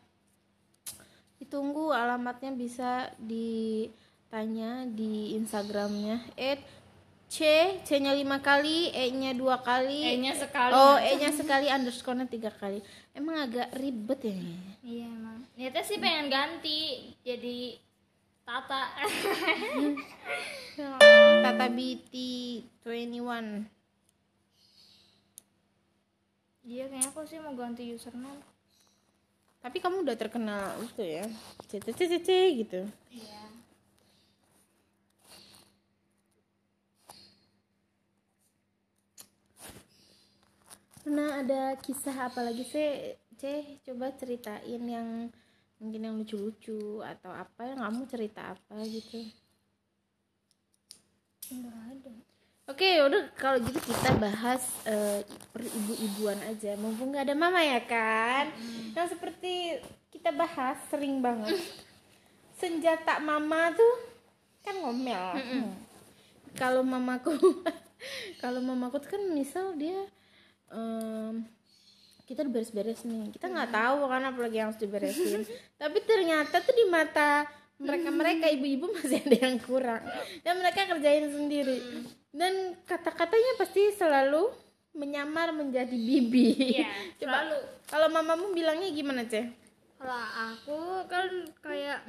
Ditunggu 1.36 1.92
alamatnya 1.92 2.56
bisa 2.56 3.12
ditanya 3.20 4.88
di 4.88 5.36
instagramnya. 5.36 6.24
Eh 6.40 6.56
c 7.28 7.44
c 7.84 7.90
nya 8.00 8.16
lima 8.16 8.40
kali 8.40 8.96
e 8.96 9.12
nya 9.12 9.36
dua 9.36 9.60
kali. 9.60 10.16
E-nya 10.16 10.40
sekali. 10.40 10.72
oh 10.72 10.96
e 10.96 11.20
nya 11.20 11.36
sekali 11.36 11.68
underscore 11.68 12.24
nya 12.24 12.28
tiga 12.32 12.48
kali. 12.48 12.80
Emang 13.12 13.44
agak 13.44 13.76
ribet 13.76 14.24
ya? 14.24 14.40
Iya 14.88 15.12
emang. 15.12 15.44
Niatnya 15.60 15.84
sih 15.84 16.00
pengen 16.00 16.32
ganti 16.32 17.12
jadi 17.28 17.76
Tata. 18.46 18.94
Tata 21.44 21.66
BT 21.74 22.14
21 22.86 23.75
Iya 26.66 26.90
kayaknya 26.90 27.10
aku 27.14 27.22
sih 27.30 27.38
mau 27.38 27.54
ganti 27.54 27.94
username. 27.94 28.42
tapi 29.62 29.82
kamu 29.82 30.06
udah 30.06 30.14
terkenal 30.14 30.78
itu 30.82 31.02
ya? 31.02 31.26
C 31.66 31.82
c 31.82 31.90
c 31.90 32.00
c, 32.06 32.14
C 32.22 32.30
gitu. 32.62 32.86
Iya. 33.10 33.44
Nah 41.10 41.42
ada 41.42 41.78
kisah 41.82 42.30
apa 42.30 42.46
lagi 42.46 42.62
sih? 42.66 43.18
C 43.42 43.44
coba 43.86 44.14
ceritain 44.14 44.84
yang 44.86 45.34
mungkin 45.82 46.02
yang 46.02 46.16
lucu-lucu 46.18 47.02
atau 47.02 47.34
apa 47.34 47.62
yang 47.74 47.82
kamu 47.82 48.02
cerita 48.06 48.54
apa 48.54 48.76
gitu. 48.86 49.22
Nggak 51.50 51.78
ada 51.94 52.14
Oke, 52.66 52.98
udah 52.98 53.30
kalau 53.38 53.62
gitu 53.62 53.78
kita 53.78 54.18
bahas 54.18 54.66
eh, 54.90 55.22
per 55.54 55.62
ibu-ibuan 55.70 56.42
aja. 56.50 56.74
Mumpung 56.82 57.14
nggak 57.14 57.30
ada 57.30 57.38
mama 57.38 57.62
ya 57.62 57.78
kan? 57.86 58.50
Yang 58.98 59.14
seperti 59.14 59.78
kita 60.10 60.34
bahas 60.34 60.74
sering 60.90 61.22
banget. 61.22 61.62
Senjata 62.58 63.22
mama 63.22 63.70
tuh 63.70 63.94
kan 64.66 64.82
ngomel. 64.82 65.38
Hmm. 65.38 65.78
Kalau 66.58 66.82
mamaku, 66.82 67.38
kalau 68.42 68.66
mamaku 68.66 68.98
tuh 68.98 69.14
kan 69.14 69.22
misal 69.30 69.78
dia 69.78 70.02
em, 70.74 71.46
kita 72.26 72.42
udah 72.42 72.54
beres-beres 72.58 73.06
nih. 73.06 73.30
Kita 73.30 73.46
nggak 73.46 73.78
tahu 73.78 74.10
kan 74.10 74.26
apa 74.26 74.40
lagi 74.42 74.58
yang 74.58 74.74
harus 74.74 74.82
diberesin. 74.82 75.46
Tapi 75.86 76.02
ternyata 76.02 76.66
tuh 76.66 76.74
di 76.74 76.90
mata 76.90 77.46
mereka 77.78 78.10
mereka 78.10 78.46
ibu-ibu 78.50 78.90
masih 78.90 79.20
ada 79.22 79.38
yang 79.52 79.60
kurang 79.60 80.00
dan 80.48 80.54
mereka 80.64 80.88
kerjain 80.88 81.28
sendiri 81.28 82.08
dan 82.36 82.76
kata-katanya 82.84 83.52
pasti 83.56 83.96
selalu 83.96 84.52
menyamar 84.92 85.56
menjadi 85.56 85.96
bibi. 85.96 86.80
Iya, 86.84 86.92
coba 87.24 87.48
selalu. 87.48 87.58
kalau 87.88 88.08
mamamu 88.12 88.46
bilangnya 88.52 88.92
gimana 88.92 89.24
ceh? 89.24 89.48
Kalau 89.96 90.24
aku 90.52 90.80
kan 91.08 91.32
kayak 91.64 92.04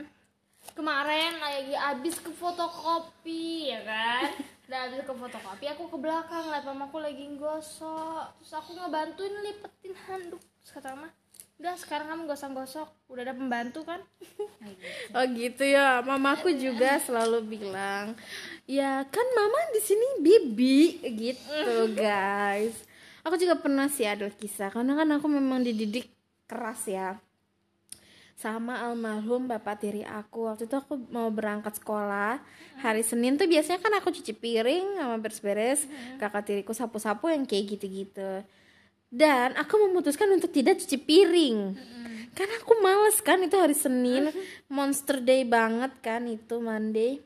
kemarin 0.75 1.39
lagi 1.39 1.79
abis 1.79 2.19
ke 2.19 2.31
fotokopi 2.35 3.71
ya 3.71 3.87
kan? 3.87 4.35
Udah 4.67 4.81
abis 4.91 5.07
ke 5.07 5.15
fotokopi 5.15 5.67
aku 5.71 5.95
ke 5.95 5.99
belakang 5.99 6.51
liat 6.51 6.67
mamaku 6.67 6.99
lagi 6.99 7.23
gosok. 7.39 8.35
Terus 8.43 8.53
aku 8.59 8.75
ngebantuin 8.75 9.35
lipetin 9.47 9.95
handuk. 10.11 10.43
Terus 10.43 10.75
kata 10.75 10.91
mama 10.99 11.15
udah 11.57 11.73
sekarang 11.81 12.13
kamu 12.13 12.23
gosok-gosok 12.29 12.89
udah 13.09 13.23
ada 13.25 13.35
pembantu 13.35 13.81
kan? 13.89 14.01
Oh 15.17 15.25
gitu 15.33 15.65
ya. 15.65 16.05
Mamaku 16.05 16.53
juga 16.53 17.01
selalu 17.01 17.57
bilang 17.57 18.13
ya 18.69 19.05
kan 19.09 19.27
mama 19.33 19.61
di 19.73 19.81
sini 19.81 20.07
bibi. 20.21 21.01
Gitu 21.01 21.97
guys. 21.97 22.77
Aku 23.25 23.41
juga 23.41 23.57
pernah 23.59 23.89
sih 23.89 24.05
ada 24.05 24.29
kisah 24.29 24.69
karena 24.69 24.95
kan 24.95 25.09
aku 25.17 25.27
memang 25.33 25.65
dididik 25.65 26.13
keras 26.45 26.85
ya. 26.87 27.17
Sama 28.37 28.85
almarhum 28.85 29.49
bapak 29.49 29.81
tiri 29.81 30.05
aku. 30.05 30.53
Waktu 30.53 30.69
itu 30.69 30.77
aku 30.77 31.09
mau 31.09 31.33
berangkat 31.33 31.81
sekolah. 31.81 32.37
Hari 32.85 33.01
Senin 33.01 33.41
tuh 33.41 33.49
biasanya 33.49 33.81
kan 33.81 33.97
aku 33.97 34.13
cuci 34.13 34.37
piring 34.37 35.01
sama 35.01 35.17
beres-beres. 35.17 35.89
Kakak 36.21 36.45
tiriku 36.45 36.77
sapu-sapu 36.77 37.33
yang 37.33 37.49
kayak 37.49 37.81
gitu-gitu 37.81 38.45
dan 39.11 39.55
aku 39.57 39.89
memutuskan 39.89 40.31
untuk 40.35 40.51
tidak 40.51 40.83
cuci 40.83 40.99
piring. 40.99 41.59
Karena 42.37 42.55
aku 42.61 42.77
males 42.85 43.17
kan 43.25 43.41
itu 43.41 43.57
hari 43.57 43.73
Senin. 43.73 44.29
Monster 44.69 45.25
day 45.25 45.47
banget 45.49 45.93
kan 46.05 46.29
itu 46.29 46.61
Monday. 46.61 47.25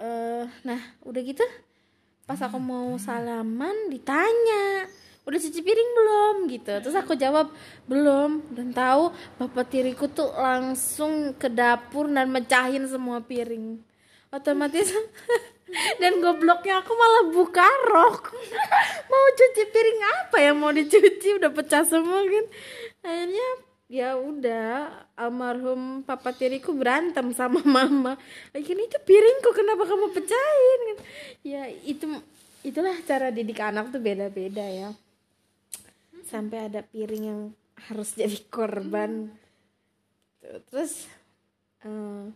Eh 0.00 0.44
nah 0.64 0.80
udah 1.04 1.20
gitu 1.20 1.44
pas 2.28 2.40
aku 2.44 2.60
mau 2.60 2.92
salaman 3.00 3.88
ditanya 3.88 4.84
udah 5.28 5.36
cuci 5.44 5.60
piring 5.60 5.90
belum? 5.92 6.34
Gitu. 6.48 6.72
Terus 6.80 6.96
aku 6.96 7.12
jawab 7.12 7.52
belum. 7.84 8.48
Dan 8.56 8.72
tahu 8.72 9.12
bapak 9.36 9.68
tiriku 9.68 10.08
tuh 10.08 10.32
langsung 10.32 11.36
ke 11.36 11.52
dapur 11.52 12.08
dan 12.08 12.32
mecahin 12.32 12.88
semua 12.88 13.20
piring. 13.20 13.76
Otomatis 14.32 14.88
dan 16.00 16.12
gobloknya 16.24 16.80
aku 16.80 16.92
malah 16.96 17.24
buka 17.32 17.68
rok. 17.92 18.32
Mau 19.08 19.26
cuci 19.36 19.62
piring 19.68 20.00
apa 20.24 20.36
yang 20.40 20.56
mau 20.56 20.72
dicuci 20.72 21.36
udah 21.36 21.50
pecah 21.52 21.84
semua 21.84 22.24
kan. 22.24 22.46
Akhirnya 23.04 23.48
ya 23.88 24.20
udah 24.20 24.92
almarhum 25.16 26.04
papa 26.04 26.36
tiriku 26.36 26.76
berantem 26.76 27.32
sama 27.32 27.64
mama. 27.64 28.20
Akhirnya 28.52 28.84
itu 28.84 28.98
piringku 29.00 29.50
kenapa 29.56 29.88
kamu 29.88 30.12
pecahin? 30.12 30.82
Ya 31.44 31.68
itu 31.84 32.04
itulah 32.64 32.96
cara 33.08 33.32
didik 33.32 33.60
anak 33.60 33.92
tuh 33.92 34.00
beda-beda 34.00 34.64
ya. 34.64 34.92
Sampai 36.28 36.68
ada 36.68 36.84
piring 36.84 37.24
yang 37.24 37.40
harus 37.88 38.12
jadi 38.12 38.36
korban. 38.52 39.32
Tuh, 40.44 40.60
terus 40.68 41.08
eh, 41.84 42.28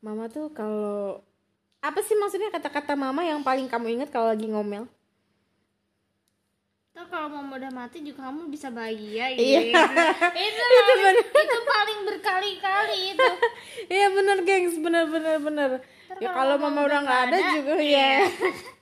mama 0.00 0.30
tuh 0.30 0.54
kalau 0.54 1.20
apa 1.80 2.00
sih 2.04 2.12
maksudnya 2.12 2.52
kata-kata 2.52 2.92
mama 2.92 3.24
yang 3.24 3.40
paling 3.40 3.64
kamu 3.64 4.00
ingat 4.00 4.12
kalau 4.12 4.28
lagi 4.28 4.44
ngomel? 4.44 4.84
Ntar 6.92 7.06
kalau 7.08 7.28
mama 7.32 7.56
udah 7.56 7.72
mati 7.72 8.04
juga 8.04 8.28
kamu 8.28 8.52
bisa 8.52 8.68
bahagia 8.68 9.32
Iya. 9.32 9.60
gitu. 9.64 9.80
itu, 10.36 10.62
paling, 10.68 11.16
itu 11.24 11.56
paling 11.64 11.98
berkali-kali 12.04 12.98
itu. 13.16 13.28
Iya 13.96 14.06
bener 14.12 14.38
gengs. 14.44 14.76
Bener 14.76 15.08
bener 15.08 15.40
bener. 15.40 15.70
Ya 16.20 16.28
kalau 16.30 16.60
mama 16.60 16.84
udah 16.84 17.00
nggak 17.00 17.20
ada 17.32 17.38
juga 17.56 17.74
ya 17.80 18.28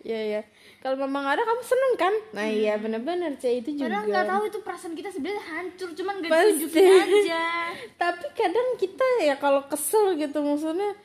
ya 0.02 0.20
ya 0.36 0.42
kalau 0.78 0.94
mama 0.96 1.22
nggak 1.22 1.34
ada 1.38 1.44
kamu 1.44 1.62
seneng 1.62 1.92
kan? 1.94 2.14
Nah 2.34 2.46
iya 2.48 2.74
bener 2.78 2.98
bener 2.98 3.30
cek 3.38 3.62
itu 3.62 3.70
juga. 3.78 3.94
Padahal 3.94 4.04
nggak 4.10 4.26
tahu 4.26 4.42
itu 4.50 4.58
perasaan 4.64 4.94
kita 4.98 5.10
sebenarnya 5.12 5.44
hancur, 5.44 5.88
cuman 5.94 6.14
gak 6.18 6.30
ditunjukin 6.34 6.82
aja. 6.82 7.44
tapi 8.02 8.26
kadang 8.34 8.68
kita 8.74 9.06
ya 9.22 9.34
kalau 9.36 9.62
kesel 9.70 10.18
gitu 10.18 10.38
maksudnya 10.42 10.98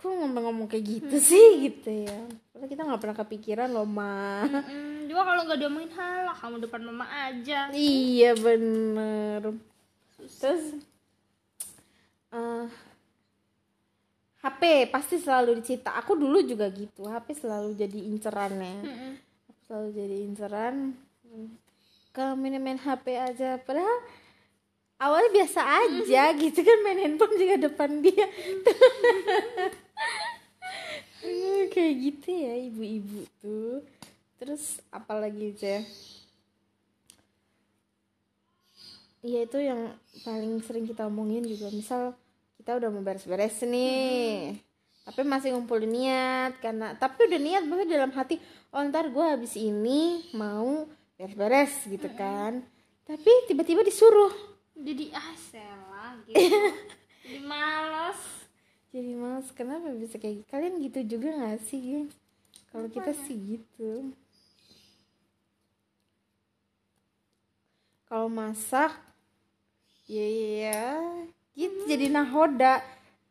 kok 0.00 0.08
ngomong-ngomong 0.08 0.64
kayak 0.64 0.84
gitu 0.96 1.16
sih 1.20 1.68
gitu 1.68 2.08
ya. 2.08 2.24
Padahal 2.56 2.68
kita 2.72 2.82
nggak 2.88 3.00
pernah 3.04 3.18
kepikiran 3.20 3.68
loh 3.68 3.84
ma. 3.84 4.48
Mm, 4.48 5.12
juga 5.12 5.28
kalau 5.28 5.42
nggak 5.44 5.60
diomongin 5.60 5.92
halah 5.92 6.36
kamu 6.40 6.56
depan 6.64 6.80
mama 6.88 7.04
aja. 7.04 7.68
iya 7.76 8.32
bener. 8.32 9.60
Terus 10.16 10.80
eh 12.32 12.66
HP 14.40 14.88
pasti 14.88 15.20
selalu 15.20 15.60
dicita 15.60 15.92
aku 15.92 16.16
dulu 16.16 16.40
juga 16.48 16.72
gitu. 16.72 17.04
HP 17.04 17.36
selalu 17.44 17.76
jadi 17.76 18.00
incerannya 18.08 18.80
aku 19.52 19.60
selalu 19.68 19.88
jadi 19.92 20.16
inceran. 20.24 20.96
Kalau 22.16 22.40
main-main 22.40 22.80
HP 22.80 23.20
aja. 23.20 23.60
Padahal 23.60 24.00
awalnya 24.96 25.44
biasa 25.44 25.60
aja 25.60 26.22
gitu 26.36 26.60
kan 26.60 26.78
main 26.84 27.00
handphone 27.04 27.36
juga 27.36 27.56
depan 27.68 28.00
dia 28.04 28.28
kayak 31.70 31.94
gitu 32.00 32.28
ya 32.32 32.54
ibu-ibu 32.68 33.20
tuh. 33.40 33.84
Terus 34.40 34.80
apalagi 34.88 35.52
ceh 35.52 35.84
Iya 39.20 39.44
itu 39.44 39.58
yang 39.60 39.92
paling 40.24 40.64
sering 40.64 40.88
kita 40.88 41.04
omongin 41.04 41.44
juga. 41.44 41.68
Misal 41.68 42.16
kita 42.56 42.80
udah 42.80 42.88
mau 42.88 43.04
beres-beres 43.04 43.60
nih. 43.68 44.56
Tapi 45.04 45.20
masih 45.28 45.52
ngumpulin 45.52 45.92
niat 45.92 46.52
karena 46.64 46.96
tapi 46.96 47.28
udah 47.28 47.40
niat 47.40 47.64
banget 47.68 47.88
dalam 47.88 48.12
hati 48.12 48.36
oh 48.70 48.80
ntar 48.88 49.08
gue 49.10 49.24
habis 49.24 49.56
ini 49.60 50.24
mau 50.32 50.88
beres-beres 51.20 51.84
gitu 51.84 52.08
kan. 52.16 52.64
Tapi 53.04 53.32
tiba-tiba 53.44 53.84
disuruh. 53.84 54.32
Jadi 54.72 55.12
ah 55.12 55.36
selah 55.36 56.16
gitu. 56.24 56.40
Jadi 57.28 57.40
malas. 57.44 58.39
Jadi 58.90 59.14
males 59.14 59.46
kenapa 59.54 59.94
bisa 59.94 60.18
kayak 60.18 60.42
gitu? 60.42 60.48
Kalian 60.50 60.74
gitu 60.82 61.00
juga 61.16 61.28
gak 61.30 61.62
sih 61.70 61.78
geng? 61.78 62.08
Kalau 62.74 62.86
kita 62.90 63.14
sih 63.14 63.38
gitu. 63.38 64.10
Kalau 68.10 68.26
masak 68.26 68.98
ya 70.10 70.26
ya 70.26 70.82
gitu 71.54 71.86
jadi 71.86 72.10
nahoda. 72.10 72.82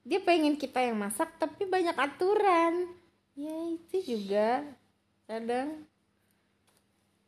Dia 0.07 0.23
pengen 0.23 0.55
kita 0.55 0.79
yang 0.79 0.95
masak 0.95 1.27
tapi 1.35 1.67
banyak 1.67 1.95
aturan. 1.99 2.87
Ya 3.35 3.55
itu 3.75 4.15
juga. 4.15 4.63
Kadang. 5.27 5.83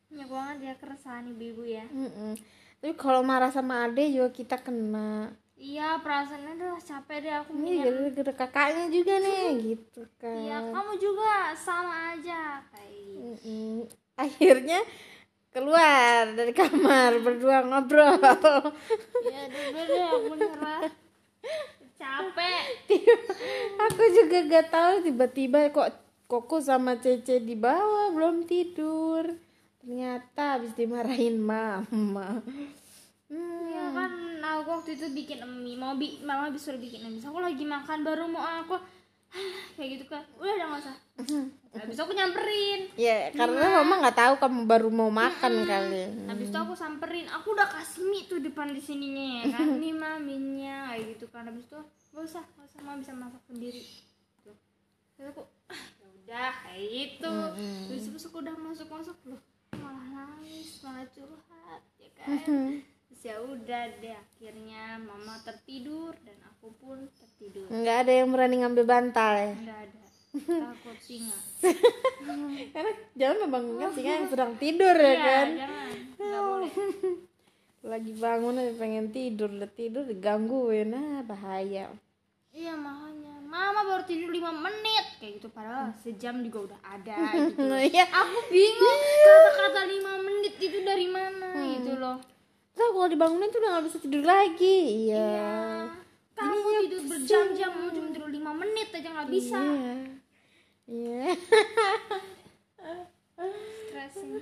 Banyak 0.07 0.29
banget 0.31 0.57
ya 0.71 0.73
keresahan 0.79 1.27
ibu-ibu 1.31 1.63
ya. 1.63 1.87
mm-mm. 1.87 2.35
tapi 2.83 2.97
kalau 2.99 3.21
marah 3.23 3.53
sama 3.53 3.85
ade 3.87 4.11
juga 4.11 4.27
kita 4.33 4.59
kena 4.59 5.31
Iya 5.61 6.01
perasaannya 6.01 6.57
udah 6.57 6.81
capek 6.81 7.17
deh 7.21 7.33
aku 7.37 7.53
ini 7.53 7.85
gara-gara 7.85 8.33
kakaknya 8.33 8.85
juga 8.89 9.13
nih 9.21 9.45
gitu 9.69 10.01
kan 10.17 10.33
Iya, 10.41 10.57
kamu 10.73 10.93
juga 10.97 11.53
sama 11.53 12.17
aja 12.17 12.65
kayak 12.73 12.97
gitu. 12.97 13.85
Akhirnya 14.17 14.81
keluar 15.53 16.33
dari 16.33 16.49
kamar 16.49 17.13
berdua 17.25 17.61
ngobrol 17.61 18.17
Ya 19.21 19.41
udah 19.45 19.83
deh, 19.85 20.05
aku 20.09 20.33
nyerah. 20.33 20.81
Capek. 22.01 22.63
aku 23.85 24.03
juga 24.17 24.37
gak 24.49 24.67
tahu 24.73 24.93
tiba-tiba 25.05 25.69
kok 25.69 25.93
koko 26.25 26.57
sama 26.57 26.97
Cece 26.97 27.37
di 27.37 27.53
bawah 27.53 28.09
belum 28.09 28.49
tidur 28.49 29.37
ternyata 29.77 30.57
habis 30.57 30.73
dimarahin 30.73 31.37
mama 31.37 32.41
hmm. 33.29 33.69
Ya 33.69 33.85
kan 33.93 34.30
aku 34.41 34.69
waktu 34.81 34.89
itu 34.97 35.05
bikin 35.13 35.43
mie, 35.61 35.77
mau 35.77 35.93
bi 35.93 36.17
mama 36.25 36.49
disuruh 36.49 36.81
bikin 36.81 37.05
mie. 37.05 37.21
Aku 37.21 37.37
lagi 37.37 37.61
makan 37.61 38.01
baru 38.01 38.25
mau 38.25 38.41
aku 38.41 38.75
kayak 39.79 39.89
gitu 39.95 40.05
kan 40.11 40.23
udah 40.35 40.53
udah 40.59 40.67
nggak 40.67 40.81
usah. 40.83 40.97
Habis 41.77 41.95
itu 41.95 42.01
aku 42.03 42.13
nyamperin. 42.13 42.81
Ya, 42.99 43.31
karena 43.31 43.79
mama 43.79 44.03
nggak 44.03 44.17
tahu 44.17 44.33
kamu 44.43 44.61
baru 44.67 44.89
mau 44.91 45.07
makan 45.07 45.53
kali. 45.63 46.03
habis 46.27 46.47
itu 46.51 46.57
aku 46.59 46.73
samperin. 46.75 47.27
Aku 47.31 47.55
udah 47.55 47.67
kasih 47.69 48.03
mie 48.11 48.27
tuh 48.27 48.43
depan 48.43 48.73
di 48.75 48.81
sininya 48.83 49.45
ya 49.47 49.55
kan? 49.55 49.67
Nih 49.81 49.93
mah 49.95 50.19
minyak 50.19 50.95
kayak 50.95 51.03
gitu 51.15 51.25
kan. 51.31 51.47
Habis 51.47 51.65
itu 51.69 51.79
gak 52.11 52.23
usah 52.27 52.43
gak 52.43 52.65
usah 52.67 52.79
mama 52.83 52.99
bisa 52.99 53.13
masak 53.15 53.43
sendiri. 53.47 53.81
Gitu. 53.81 54.51
terus 55.15 55.37
aku 55.37 55.43
ah 55.71 55.83
ya 56.01 56.07
udah 56.11 56.51
kayak 56.67 56.87
gitu. 56.91 57.35
Terus 57.87 58.03
terus 58.11 58.23
aku 58.27 58.37
udah 58.43 58.55
masuk 58.59 58.87
masuk 58.91 59.17
loh 59.29 59.41
malah 59.79 60.05
nangis 60.11 60.83
malah 60.83 61.07
curhat 61.09 61.81
ya 61.95 62.09
kan 62.19 62.83
terus 63.11 63.27
ya 63.27 63.37
udah 63.37 63.83
deh 63.99 64.15
akhirnya 64.15 64.95
mama 64.97 65.35
tertidur 65.43 66.15
dan 66.23 66.37
aku 66.47 66.71
pun 66.73 66.97
tertidur. 67.11 67.67
Nggak 67.67 67.97
ada 68.01 68.11
yang 68.15 68.29
berani 68.31 68.55
ngambil 68.57 68.85
bantal 68.85 69.31
ya. 69.35 69.51
nggak 69.53 69.79
ada. 69.83 69.99
Takut 70.31 70.97
singa. 70.97 71.35
Karena 72.73 72.91
jangan 73.13 73.37
membangunkan 73.43 73.89
singa 73.91 74.11
yang 74.15 74.27
sedang 74.27 74.51
tidur 74.55 74.95
ya 74.95 75.03
Iya, 75.05 75.19
kan. 75.19 75.47
jangan. 75.53 75.89
Nggak 76.17 76.41
boleh. 76.41 76.71
Lagi 77.91 78.13
bangun 78.15 78.55
aja 78.55 78.73
pengen 78.77 79.05
tidur, 79.09 79.49
udah 79.49 79.67
tidur 79.67 80.03
digangguin, 80.05 80.87
nah 80.87 81.19
bahaya. 81.21 81.91
Iya 82.49 82.73
makanya. 82.73 83.41
Mama 83.41 83.83
baru 83.83 84.03
tidur 84.05 84.29
5 84.29 84.39
menit. 84.55 85.05
Kayak 85.17 85.33
gitu 85.37 85.47
padahal 85.51 85.91
sejam 85.97 86.39
juga 86.39 86.71
udah 86.71 86.79
ada 86.81 87.17
gitu. 87.35 87.59
Iya. 87.67 88.05
Aku 88.07 88.37
bingung 88.47 89.01
kata-kata 89.19 89.81
5 89.83 89.99
menit 90.23 90.53
itu 90.55 90.77
dari 90.79 91.05
mana 91.05 91.49
gitu 91.59 91.93
loh 91.97 92.17
Terus 92.71 92.89
kalau 92.95 93.07
dibangunin 93.11 93.51
tuh 93.51 93.59
udah 93.59 93.69
nggak 93.77 93.85
bisa 93.91 93.97
tidur 93.99 94.23
lagi. 94.23 94.77
Iya. 95.11 95.31
Kamu 96.33 96.67
tidur 96.87 97.01
berjam-jam 97.05 97.71
mau 97.75 97.89
cuma 97.91 98.09
tidur 98.09 98.31
5 98.31 98.61
menit 98.61 98.87
aja 98.89 99.09
nggak 99.11 99.29
bisa 99.29 99.59
Iya. 99.59 99.93
Iya. 100.91 101.23
Stressing 103.87 104.41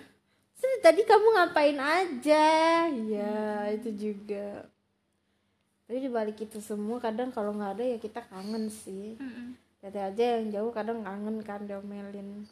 Terus 0.60 0.78
tadi 0.84 1.02
kamu 1.08 1.28
ngapain 1.40 1.80
aja? 1.80 2.48
Ya, 2.92 3.72
itu 3.72 3.90
juga. 3.96 4.68
Tapi 5.88 6.06
dibalik 6.06 6.38
itu 6.38 6.60
semua 6.60 7.00
kadang 7.00 7.32
kalau 7.32 7.56
nggak 7.56 7.80
ada 7.80 7.86
ya 7.96 7.98
kita 7.98 8.22
kangen 8.28 8.68
sih. 8.68 9.16
Tete 9.80 9.98
aja 10.04 10.24
yang 10.38 10.52
jauh 10.52 10.72
kadang 10.76 11.02
kangen 11.08 11.40
kan 11.42 11.64
diomelin. 11.64 12.44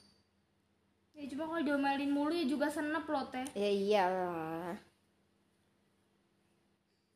Ya 1.11 1.27
coba 1.35 1.43
kalau 1.51 1.61
diomelin 1.67 2.11
mulu 2.15 2.31
ya 2.31 2.47
juga 2.47 2.71
senep 2.71 3.03
loh 3.03 3.27
teh 3.27 3.43
Ya 3.51 3.67
iyalah. 3.67 4.79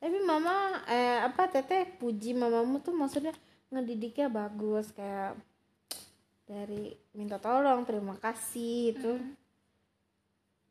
Tapi 0.02 0.18
mama 0.26 0.82
eh 0.90 1.22
apa 1.22 1.46
teteh 1.46 1.86
puji 2.02 2.34
mamamu 2.34 2.82
tuh 2.82 2.90
maksudnya 2.90 3.38
ngedidiknya 3.70 4.34
bagus 4.34 4.90
kayak 4.98 5.38
dari 6.50 6.98
minta 7.14 7.38
tolong 7.38 7.86
terima 7.86 8.18
kasih 8.18 8.98
itu 8.98 9.22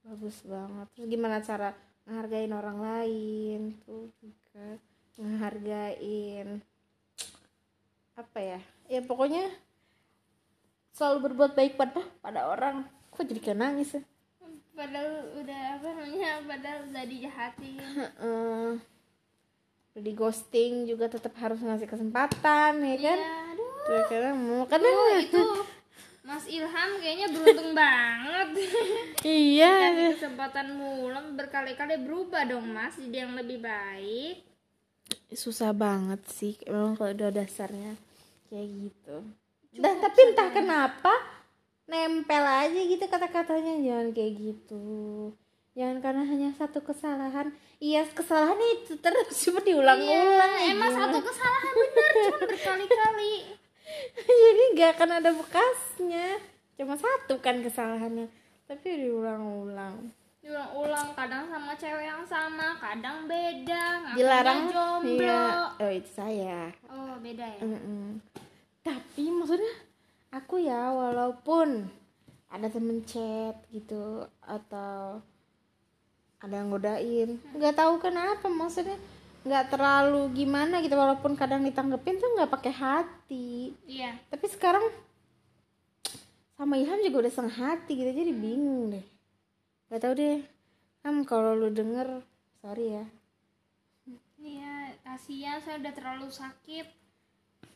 bagus 0.02 0.42
banget. 0.42 0.86
Terus 0.98 1.06
gimana 1.06 1.38
cara 1.46 1.70
ngehargain 2.10 2.50
orang 2.50 2.78
lain 2.82 3.60
tuh 3.86 4.10
juga 4.18 4.82
ngehargain 5.14 6.58
apa 8.18 8.38
ya 8.42 8.60
ya 8.90 9.00
pokoknya 9.06 9.46
selalu 10.90 11.30
berbuat 11.30 11.54
baik 11.54 11.78
pada 11.78 12.02
pada 12.18 12.50
orang. 12.50 12.82
Kok 13.14 13.30
jadi 13.30 13.38
kayak 13.38 13.60
nangis 13.62 13.94
ya? 13.94 14.02
Padahal 14.74 15.38
udah 15.38 15.62
apa 15.76 15.88
namanya 15.92 16.40
Padahal 16.48 16.78
udah 16.88 17.04
dijahatin 17.04 17.78
di 19.96 20.12
ghosting 20.14 20.86
juga 20.86 21.10
tetap 21.10 21.34
harus 21.42 21.58
ngasih 21.58 21.90
kesempatan 21.90 22.78
ya 22.78 22.96
kan? 23.10 23.18
Ya 23.18 23.34
aduh. 23.54 23.74
Tuh, 23.80 24.02
karena 24.06 24.30
mau 24.36 24.62
kadang 24.70 24.94
itu 25.18 25.42
Mas 26.20 26.46
Ilham 26.46 26.90
kayaknya 27.02 27.28
beruntung 27.32 27.72
banget. 27.74 28.48
Iya. 29.26 29.72
Kasih 29.72 30.14
kesempatan 30.20 30.78
mulam 30.78 31.34
berkali-kali 31.34 32.00
berubah 32.06 32.46
dong 32.46 32.70
mas 32.70 32.94
Jadi 32.94 33.18
yang 33.18 33.34
lebih 33.34 33.58
baik. 33.58 34.46
Susah 35.34 35.74
banget 35.74 36.22
sih 36.30 36.54
memang 36.70 36.94
kalau 36.94 37.10
udah 37.10 37.34
dasarnya 37.34 37.98
kayak 38.46 38.68
gitu. 38.68 39.16
Dan 39.74 39.98
tapi 39.98 40.20
entah 40.30 40.50
kenapa 40.54 41.12
nempel 41.90 42.44
aja 42.46 42.78
gitu 42.78 43.04
kata-katanya 43.10 43.74
jangan 43.82 44.08
kayak 44.14 44.32
gitu. 44.38 44.84
Jangan 45.74 45.98
karena 45.98 46.24
hanya 46.26 46.50
satu 46.54 46.78
kesalahan 46.82 47.50
iya 47.80 48.04
kesalahan 48.04 48.60
itu 48.60 48.92
terus 48.96 49.32
cuma 49.42 49.60
diulang-ulang 49.60 50.52
Iya, 50.54 50.70
Emang 50.70 50.92
satu 50.92 51.18
kesalahan 51.18 51.72
bener 51.72 52.08
Cuma 52.12 52.38
berkali-kali. 52.46 53.34
Jadi 54.20 54.62
nggak 54.72 54.90
akan 54.94 55.10
ada 55.16 55.30
bekasnya. 55.32 56.26
Cuma 56.76 56.94
satu 56.94 57.40
kan 57.40 57.60
kesalahannya 57.60 58.28
tapi 58.64 58.86
diulang-ulang. 59.00 60.12
Diulang-ulang 60.40 61.12
kadang 61.12 61.44
sama 61.44 61.74
cewek 61.74 62.06
yang 62.06 62.22
sama 62.22 62.72
Kadang 62.76 63.26
beda 63.26 64.14
dilarang 64.14 64.70
jomblo. 64.70 64.90
iya. 65.04 65.68
Oh 65.76 65.90
itu 65.90 66.10
saya. 66.10 66.70
Oh 66.86 67.18
beda 67.18 67.44
ya? 67.44 67.60
Mm-mm. 67.60 68.20
tapi 68.80 69.28
maksudnya 69.28 69.74
aku 70.30 70.56
ya 70.58 70.88
walaupun 70.88 71.84
ada 72.48 72.66
temen 72.66 73.04
chat 73.04 73.52
gitu 73.68 74.24
atau 74.40 75.20
ada 76.40 76.54
yang 76.56 76.72
godain. 76.72 77.36
Nggak 77.52 77.76
tahu 77.76 78.00
kenapa 78.00 78.48
maksudnya 78.48 78.96
nggak 79.44 79.72
terlalu 79.72 80.32
gimana 80.32 80.80
gitu. 80.80 80.96
Walaupun 80.96 81.36
kadang 81.36 81.64
ditanggepin 81.64 82.16
tuh 82.16 82.32
nggak 82.36 82.52
pakai 82.52 82.72
hati. 82.72 83.76
Iya. 83.84 84.16
Tapi 84.32 84.46
sekarang 84.48 84.84
sama 86.56 86.76
Ilham 86.76 87.00
juga 87.00 87.24
udah 87.24 87.32
setengah 87.32 87.56
hati 87.56 87.92
gitu 87.96 88.10
jadi 88.12 88.32
bingung 88.32 88.96
deh. 88.96 89.04
Nggak 89.88 90.00
tahu 90.00 90.12
deh. 90.16 90.40
Ham 91.04 91.24
kalau 91.24 91.56
lu 91.56 91.72
denger 91.72 92.20
sorry 92.60 93.00
ya. 93.00 93.04
Iya 94.40 94.96
kasihan 95.04 95.60
saya 95.60 95.76
udah 95.80 95.92
terlalu 95.92 96.28
sakit. 96.32 96.86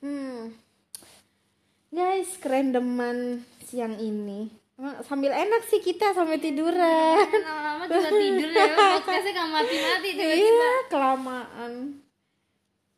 Hmm. 0.05 0.53
Guys, 1.95 2.37
keren 2.43 2.75
deman 2.75 3.47
siang 3.63 3.97
ini. 4.03 4.64
Sambil 5.07 5.31
enak 5.31 5.63
sih 5.71 5.79
kita 5.79 6.11
sampai 6.11 6.43
tiduran. 6.43 7.31
Lama-lama 7.31 7.87
juga 7.87 8.11
tidur 8.11 8.51
ya 8.51 8.67
Podcastnya 8.99 9.31
gak 9.39 9.51
mati-mati 9.55 10.09
tiba-tiba 10.19 10.51
Iya, 10.51 10.75
kelamaan. 10.91 11.73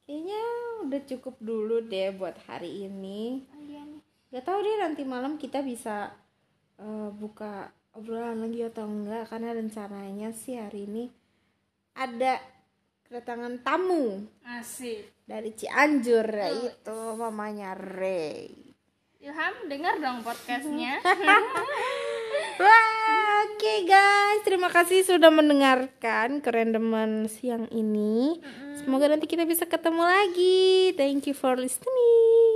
Kayaknya 0.09 0.41
udah 0.89 1.01
cukup 1.05 1.35
dulu 1.37 1.77
deh 1.85 2.16
buat 2.16 2.37
hari 2.49 2.89
ini. 2.89 3.45
Oh, 3.53 3.61
iya. 3.61 3.85
Gak 4.33 4.45
tahu 4.49 4.59
deh 4.64 4.77
nanti 4.81 5.03
malam 5.05 5.37
kita 5.37 5.61
bisa 5.61 6.16
eh, 6.81 7.11
buka 7.12 7.68
obrolan 7.93 8.41
lagi 8.41 8.61
atau 8.64 8.85
enggak 8.85 9.33
karena 9.33 9.57
rencananya 9.57 10.29
sih 10.37 10.61
hari 10.61 10.85
ini 10.85 11.05
ada 11.97 12.37
kedatangan 13.09 13.64
tamu 13.64 14.20
Asik 14.45 15.24
dari 15.24 15.57
Cianjur 15.57 16.29
itu 16.68 16.99
mamanya 17.16 17.72
Ray. 17.72 18.66
Ilham 19.17 19.55
dengar 19.73 19.97
dong 19.97 20.21
podcastnya 20.21 21.01
Wah, 22.61 23.41
oke 23.49 23.75
guys, 23.89 24.45
terima 24.45 24.69
kasih 24.69 25.09
sudah 25.09 25.33
mendengarkan 25.33 26.45
kerendeman 26.45 27.25
siang 27.25 27.64
ini. 27.73 28.37
Semoga 28.77 29.09
nanti 29.09 29.25
kita 29.25 29.49
bisa 29.49 29.64
ketemu 29.64 30.05
lagi. 30.05 30.93
Thank 31.01 31.33
you 31.33 31.37
for 31.37 31.57
listening. 31.57 32.56